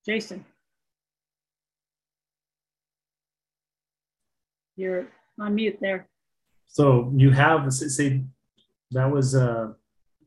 [0.06, 0.44] Jason.
[4.76, 6.08] You're on mute there.
[6.68, 8.22] So you have say
[8.92, 9.72] that was uh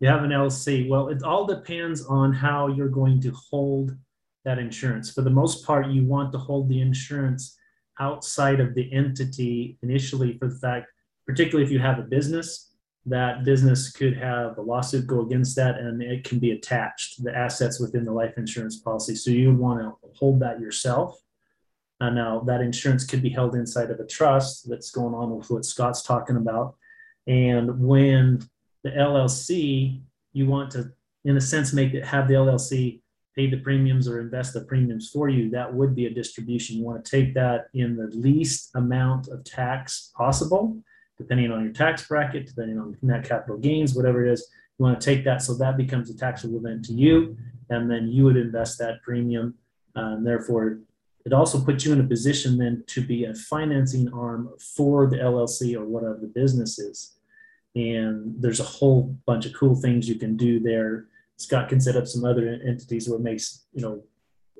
[0.04, 0.90] you have an LC.
[0.90, 3.96] Well, it all depends on how you're going to hold
[4.44, 5.10] that insurance.
[5.10, 7.58] For the most part, you want to hold the insurance
[8.02, 10.88] outside of the entity initially for the fact,
[11.26, 12.74] particularly if you have a business,
[13.06, 17.34] that business could have a lawsuit go against that and it can be attached, the
[17.34, 19.16] assets within the life insurance policy.
[19.16, 21.18] So you want to hold that yourself.
[22.02, 25.50] Uh, now, that insurance could be held inside of a trust that's going on with
[25.50, 26.76] what Scott's talking about.
[27.26, 28.50] And when
[28.84, 30.02] the LLC,
[30.34, 30.92] you want to,
[31.26, 33.02] in a sense, make it have the LLC
[33.36, 36.78] pay the premiums or invest the premiums for you, that would be a distribution.
[36.78, 40.78] You want to take that in the least amount of tax possible,
[41.18, 44.48] depending on your tax bracket, depending on net capital gains, whatever it is.
[44.78, 47.38] You want to take that so that becomes a taxable event to you,
[47.70, 49.56] and then you would invest that premium.
[49.96, 50.80] And therefore,
[51.26, 55.18] it also puts you in a position then to be a financing arm for the
[55.18, 57.16] LLC or whatever the business is.
[57.76, 61.08] And there's a whole bunch of cool things you can do there.
[61.38, 64.04] Scott can set up some other entities where it makes, you know,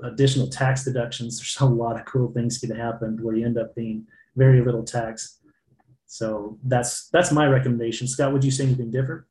[0.04, 1.38] additional tax deductions.
[1.38, 4.84] There's a lot of cool things can happen where you end up paying very little
[4.84, 5.40] tax.
[6.08, 8.08] So that's that's my recommendation.
[8.08, 9.24] Scott, would you say anything different?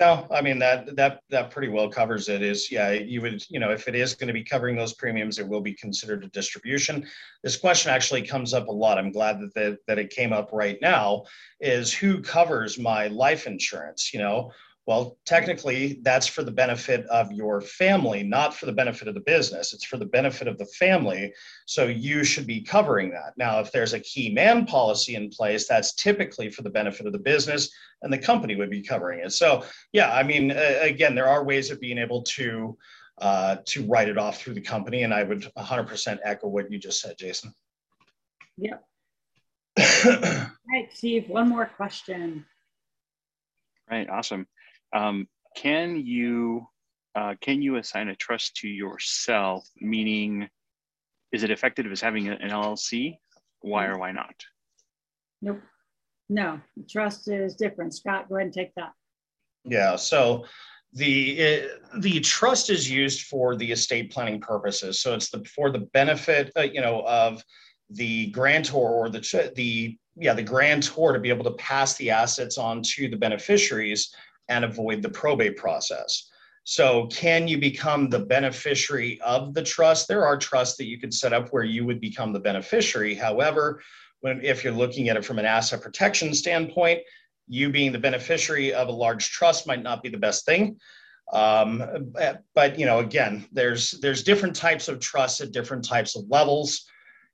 [0.00, 2.40] No, I mean that that that pretty well covers it.
[2.40, 5.40] Is yeah, you would you know if it is going to be covering those premiums,
[5.40, 7.04] it will be considered a distribution.
[7.42, 8.98] This question actually comes up a lot.
[8.98, 11.24] I'm glad that that, that it came up right now.
[11.60, 14.14] Is who covers my life insurance?
[14.14, 14.52] You know,
[14.88, 19.20] well, technically, that's for the benefit of your family, not for the benefit of the
[19.20, 19.74] business.
[19.74, 21.34] It's for the benefit of the family.
[21.66, 23.34] So you should be covering that.
[23.36, 27.12] Now, if there's a key man policy in place, that's typically for the benefit of
[27.12, 27.70] the business,
[28.00, 29.34] and the company would be covering it.
[29.34, 29.62] So,
[29.92, 32.78] yeah, I mean, uh, again, there are ways of being able to
[33.18, 36.78] uh, to write it off through the company, and I would 100% echo what you
[36.78, 37.52] just said, Jason.
[38.56, 38.76] Yeah.
[39.78, 41.28] All right, Steve.
[41.28, 42.46] One more question.
[43.90, 44.08] Right.
[44.08, 44.46] Awesome.
[44.92, 46.66] Um, can you
[47.14, 49.68] uh, can you assign a trust to yourself?
[49.80, 50.48] Meaning,
[51.32, 53.18] is it effective as having an LLC?
[53.60, 54.34] Why or why not?
[55.42, 55.60] Nope.
[56.28, 57.94] No, trust is different.
[57.94, 58.92] Scott, go ahead and take that.
[59.64, 59.96] Yeah.
[59.96, 60.44] So
[60.92, 65.00] the it, the trust is used for the estate planning purposes.
[65.00, 67.42] So it's the for the benefit, uh, you know, of
[67.90, 72.58] the grantor or the the yeah the grantor to be able to pass the assets
[72.58, 74.14] on to the beneficiaries
[74.48, 76.28] and avoid the probate process.
[76.64, 80.06] So, can you become the beneficiary of the trust?
[80.06, 83.14] There are trusts that you could set up where you would become the beneficiary.
[83.14, 83.80] However,
[84.20, 87.00] when if you're looking at it from an asset protection standpoint,
[87.46, 90.78] you being the beneficiary of a large trust might not be the best thing.
[91.32, 92.12] Um,
[92.54, 96.84] but you know, again, there's there's different types of trusts at different types of levels.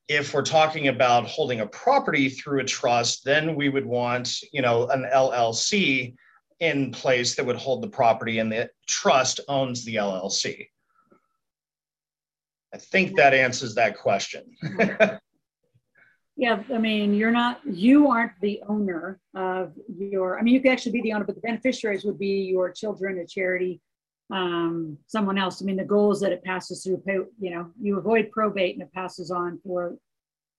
[0.08, 4.62] If we're talking about holding a property through a trust, then we would want you
[4.62, 6.14] know an LLC
[6.64, 10.68] in place that would hold the property and the trust owns the LLC.
[12.72, 14.44] I think that answers that question.
[16.36, 20.72] Yeah, I mean, you're not, you aren't the owner of your, I mean, you could
[20.72, 23.80] actually be the owner, but the beneficiaries would be your children, a charity,
[24.32, 25.62] um, someone else.
[25.62, 27.02] I mean, the goal is that it passes through,
[27.38, 29.96] you know, you avoid probate and it passes on for,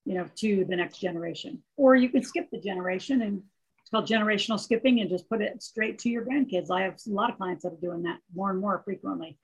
[0.05, 1.61] you know, to the next generation.
[1.75, 3.43] Or you could skip the generation and
[3.85, 6.71] it's called generational skipping and just put it straight to your grandkids.
[6.71, 9.37] I have a lot of clients that are doing that more and more frequently.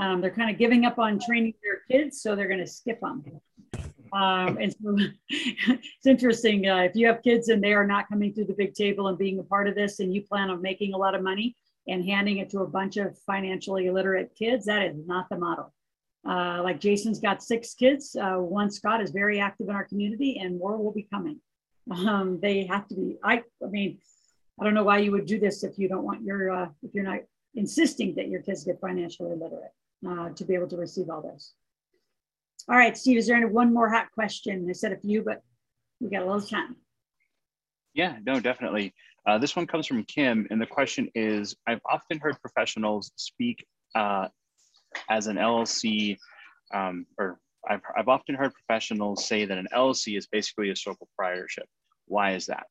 [0.00, 3.00] Um, they're kind of giving up on training their kids, so they're going to skip
[3.00, 3.22] them.
[4.14, 4.96] Um, and so
[5.28, 8.72] it's interesting uh, if you have kids and they are not coming through the big
[8.72, 11.22] table and being a part of this, and you plan on making a lot of
[11.22, 11.54] money
[11.86, 15.70] and handing it to a bunch of financially illiterate kids, that is not the model.
[16.26, 18.16] Uh, like Jason's got six kids.
[18.16, 21.38] Uh, one Scott is very active in our community, and more will be coming.
[21.90, 23.16] Um, they have to be.
[23.24, 23.98] I, I mean,
[24.60, 26.94] I don't know why you would do this if you don't want your uh, if
[26.94, 27.20] you're not
[27.54, 29.72] insisting that your kids get financially literate
[30.06, 31.54] uh, to be able to receive all this.
[32.68, 34.66] All right, Steve, is there any one more hot question?
[34.68, 35.42] I said a few, but
[36.00, 36.76] we got a little time.
[37.94, 38.94] Yeah, no, definitely.
[39.26, 43.64] Uh, this one comes from Kim, and the question is I've often heard professionals speak
[43.94, 44.28] uh,
[45.10, 46.16] as an LLC,
[46.72, 50.94] um, or I've, I've often heard professionals say that an LLC is basically a sole
[50.94, 51.66] proprietorship.
[52.06, 52.66] Why is that?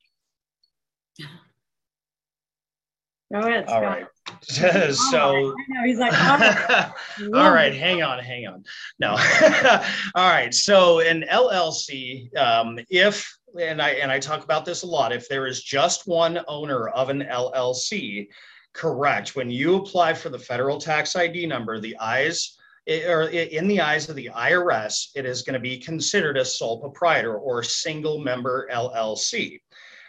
[3.32, 3.70] Go ahead.
[3.70, 4.06] All right.
[4.42, 6.94] so he's like, oh,
[7.34, 8.64] all right, hang on, hang on.
[9.00, 9.12] No,
[10.16, 10.54] all right.
[10.54, 15.30] So an LLC, um, if and I and I talk about this a lot, if
[15.30, 18.28] there is just one owner of an LLC,
[18.74, 19.36] correct.
[19.36, 22.58] When you apply for the federal tax ID number, the eyes
[22.88, 26.80] or in the eyes of the IRS, it is going to be considered a sole
[26.80, 29.60] proprietor or single member LLC.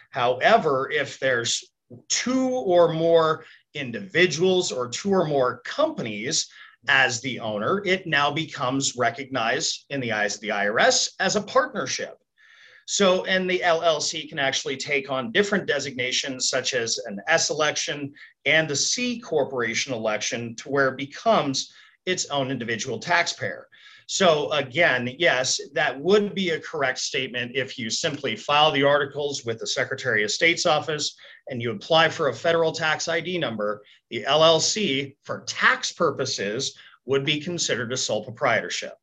[0.09, 1.63] However, if there's
[2.09, 6.49] two or more individuals or two or more companies
[6.87, 11.41] as the owner, it now becomes recognized in the eyes of the IRS as a
[11.41, 12.17] partnership.
[12.85, 18.13] So, and the LLC can actually take on different designations such as an S election
[18.45, 21.71] and a C corporation election to where it becomes
[22.05, 23.67] its own individual taxpayer.
[24.07, 29.45] So again, yes, that would be a correct statement if you simply file the articles
[29.45, 31.15] with the Secretary of State's office
[31.49, 37.25] and you apply for a federal tax ID number, the LLC for tax purposes would
[37.25, 38.93] be considered a sole proprietorship.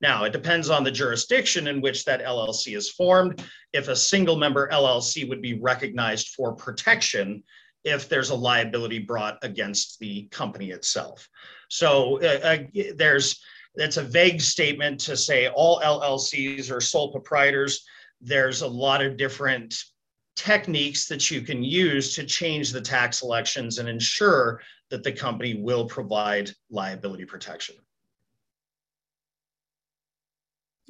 [0.00, 3.44] Now, it depends on the jurisdiction in which that LLC is formed.
[3.72, 7.42] If a single member LLC would be recognized for protection
[7.88, 11.28] if there's a liability brought against the company itself.
[11.68, 13.40] So uh, uh, there's
[13.74, 17.84] that's a vague statement to say all LLCs are sole proprietors.
[18.20, 19.74] There's a lot of different
[20.36, 24.60] techniques that you can use to change the tax elections and ensure
[24.90, 27.76] that the company will provide liability protection.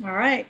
[0.05, 0.47] All right.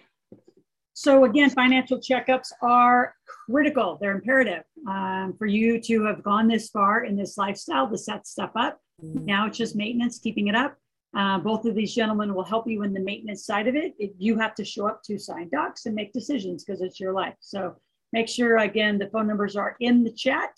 [1.01, 3.15] So again, financial checkups are
[3.49, 3.99] critical.
[4.01, 8.27] They're imperative um, for you to have gone this far in this lifestyle to set
[8.27, 8.81] stuff up.
[9.01, 10.77] Now it's just maintenance, keeping it up.
[11.17, 13.95] Uh, both of these gentlemen will help you in the maintenance side of it.
[14.19, 17.37] you have to show up to sign docs and make decisions because it's your life.
[17.39, 17.77] So
[18.13, 20.51] make sure, again, the phone numbers are in the chat.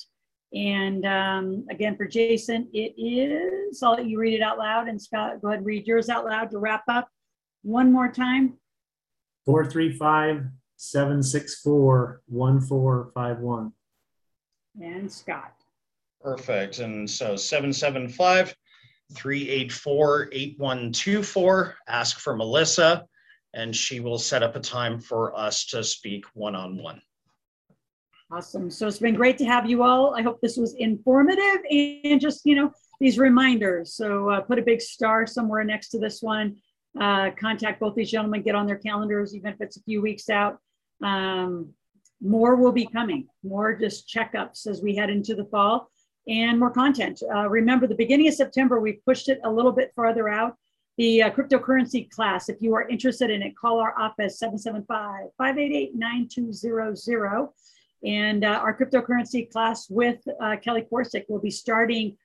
[0.54, 4.88] And um, again, for Jason, it is, I'll let you read it out loud.
[4.88, 7.10] And Scott, go ahead and read yours out loud to wrap up.
[7.62, 8.54] One more time
[9.50, 10.46] 435
[10.76, 13.72] 764 1451.
[14.80, 15.54] And Scott.
[16.22, 16.78] Perfect.
[16.78, 18.54] And so 775
[19.12, 21.74] 384 8124.
[21.88, 23.04] Ask for Melissa,
[23.54, 27.02] and she will set up a time for us to speak one on one.
[28.30, 28.70] Awesome.
[28.70, 30.14] So it's been great to have you all.
[30.14, 32.70] I hope this was informative and just, you know,
[33.00, 33.94] these reminders.
[33.94, 36.56] So uh, put a big star somewhere next to this one.
[36.98, 40.28] Uh, contact both these gentlemen, get on their calendars, even if it's a few weeks
[40.28, 40.58] out.
[41.02, 41.72] Um,
[42.20, 45.90] more will be coming, more just checkups as we head into the fall
[46.28, 47.22] and more content.
[47.34, 50.56] Uh, remember, the beginning of September, we pushed it a little bit farther out.
[50.98, 55.94] The uh, cryptocurrency class, if you are interested in it, call our office 775 588
[55.94, 57.48] 9200.
[58.04, 62.16] And uh, our cryptocurrency class with uh, Kelly Korsick will be starting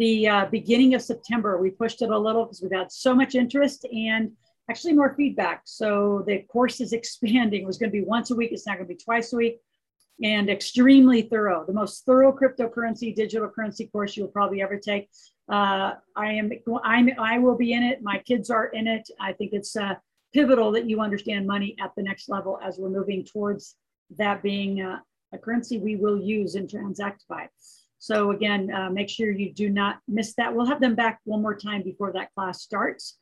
[0.00, 1.58] the uh, beginning of September.
[1.58, 4.32] We pushed it a little because we've had so much interest and
[4.70, 5.60] actually more feedback.
[5.66, 7.62] So the course is expanding.
[7.62, 8.50] It was going to be once a week.
[8.50, 9.60] It's now going to be twice a week
[10.22, 11.64] and extremely thorough.
[11.66, 15.10] The most thorough cryptocurrency, digital currency course you'll probably ever take.
[15.50, 16.50] Uh, I am,
[16.82, 18.02] I'm, I will be in it.
[18.02, 19.06] My kids are in it.
[19.20, 19.96] I think it's uh,
[20.32, 23.76] pivotal that you understand money at the next level as we're moving towards
[24.16, 25.00] that being uh,
[25.34, 27.48] a currency we will use and transact by.
[28.00, 30.54] So again, uh, make sure you do not miss that.
[30.54, 33.18] We'll have them back one more time before that class starts.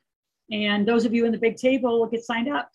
[0.53, 2.71] And those of you in the big table will get signed up.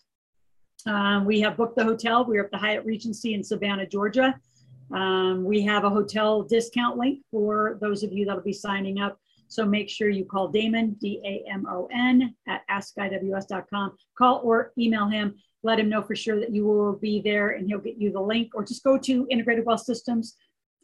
[0.86, 2.26] Um, we have booked the hotel.
[2.26, 4.38] We're at the Hyatt Regency in Savannah, Georgia.
[4.92, 9.18] Um, we have a hotel discount link for those of you that'll be signing up.
[9.48, 13.96] So make sure you call Damon, D A M O N, at askiws.com.
[14.18, 15.36] Call or email him.
[15.62, 18.20] Let him know for sure that you will be there and he'll get you the
[18.20, 20.36] link or just go to Integrated Wealth Systems.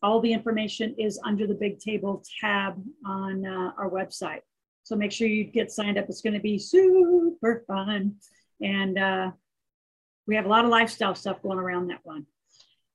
[0.03, 4.40] All the information is under the Big Table tab on uh, our website.
[4.82, 6.07] So make sure you get signed up.
[6.09, 8.16] It's going to be super fun.
[8.62, 9.30] And uh,
[10.26, 12.26] we have a lot of lifestyle stuff going around that one.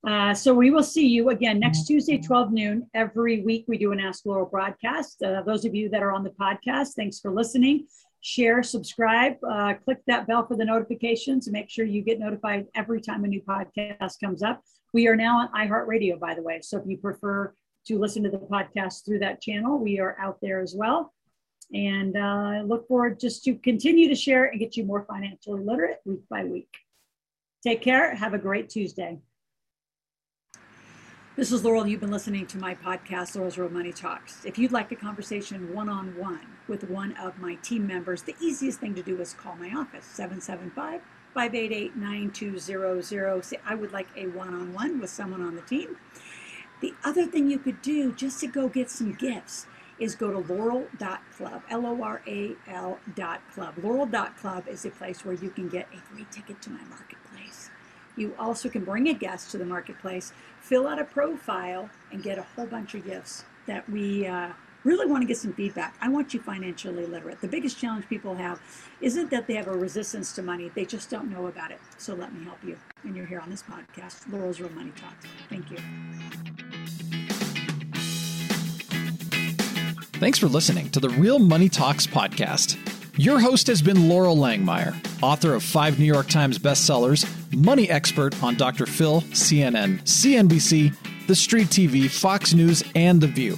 [0.08, 2.88] Uh, so we will see you again next Tuesday, 12 noon.
[2.94, 5.22] Every week we do an Ask Loral broadcast.
[5.24, 7.88] Uh, those of you that are on the podcast, thanks for listening.
[8.22, 12.68] Share, subscribe, uh, click that bell for the notifications and make sure you get notified
[12.76, 14.64] every time a new podcast comes up.
[14.96, 16.62] We are now on iHeartRadio, by the way.
[16.62, 17.54] So if you prefer
[17.88, 21.14] to listen to the podcast through that channel, we are out there as well.
[21.74, 25.62] And uh, I look forward just to continue to share and get you more financially
[25.62, 26.74] literate week by week.
[27.62, 28.16] Take care.
[28.16, 29.20] Have a great Tuesday.
[31.36, 31.90] This is Loral.
[31.90, 34.46] You've been listening to my podcast, Loral's Real Money Talks.
[34.46, 38.36] If you'd like a conversation one on one with one of my team members, the
[38.42, 41.02] easiest thing to do is call my office, 775
[41.36, 43.46] 588 9200.
[43.46, 45.98] Say, I would like a one on one with someone on the team.
[46.82, 49.68] The other thing you could do just to go get some gifts
[50.00, 53.76] is go to loral.club, L O R A L dot club.
[53.76, 57.70] Loral.club is a place where you can get a free ticket to my marketplace.
[58.16, 60.32] You also can bring a guest to the marketplace,
[60.62, 64.50] fill out a profile, and get a whole bunch of gifts that we uh,
[64.86, 65.96] really want to get some feedback.
[66.00, 67.42] I want you financially literate.
[67.42, 68.62] The biggest challenge people have
[69.02, 71.80] isn't that they have a resistance to money, they just don't know about it.
[71.98, 72.78] So let me help you.
[73.04, 75.26] And you're here on this podcast, Loral's Real Money Talks.
[75.50, 75.78] Thank you.
[80.20, 82.78] Thanks for listening to the Real Money Talks podcast.
[83.18, 87.26] Your host has been Loral Langemeier, author of five New York Times bestsellers,
[87.56, 88.86] money expert on Dr.
[88.86, 93.58] Phil, CNN, CNBC, The Street TV, Fox News, and The View.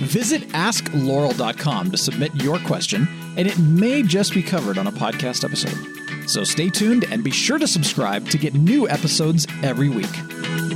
[0.00, 5.44] Visit askloral.com to submit your question, and it may just be covered on a podcast
[5.44, 6.28] episode.
[6.28, 10.69] So stay tuned and be sure to subscribe to get new episodes every week.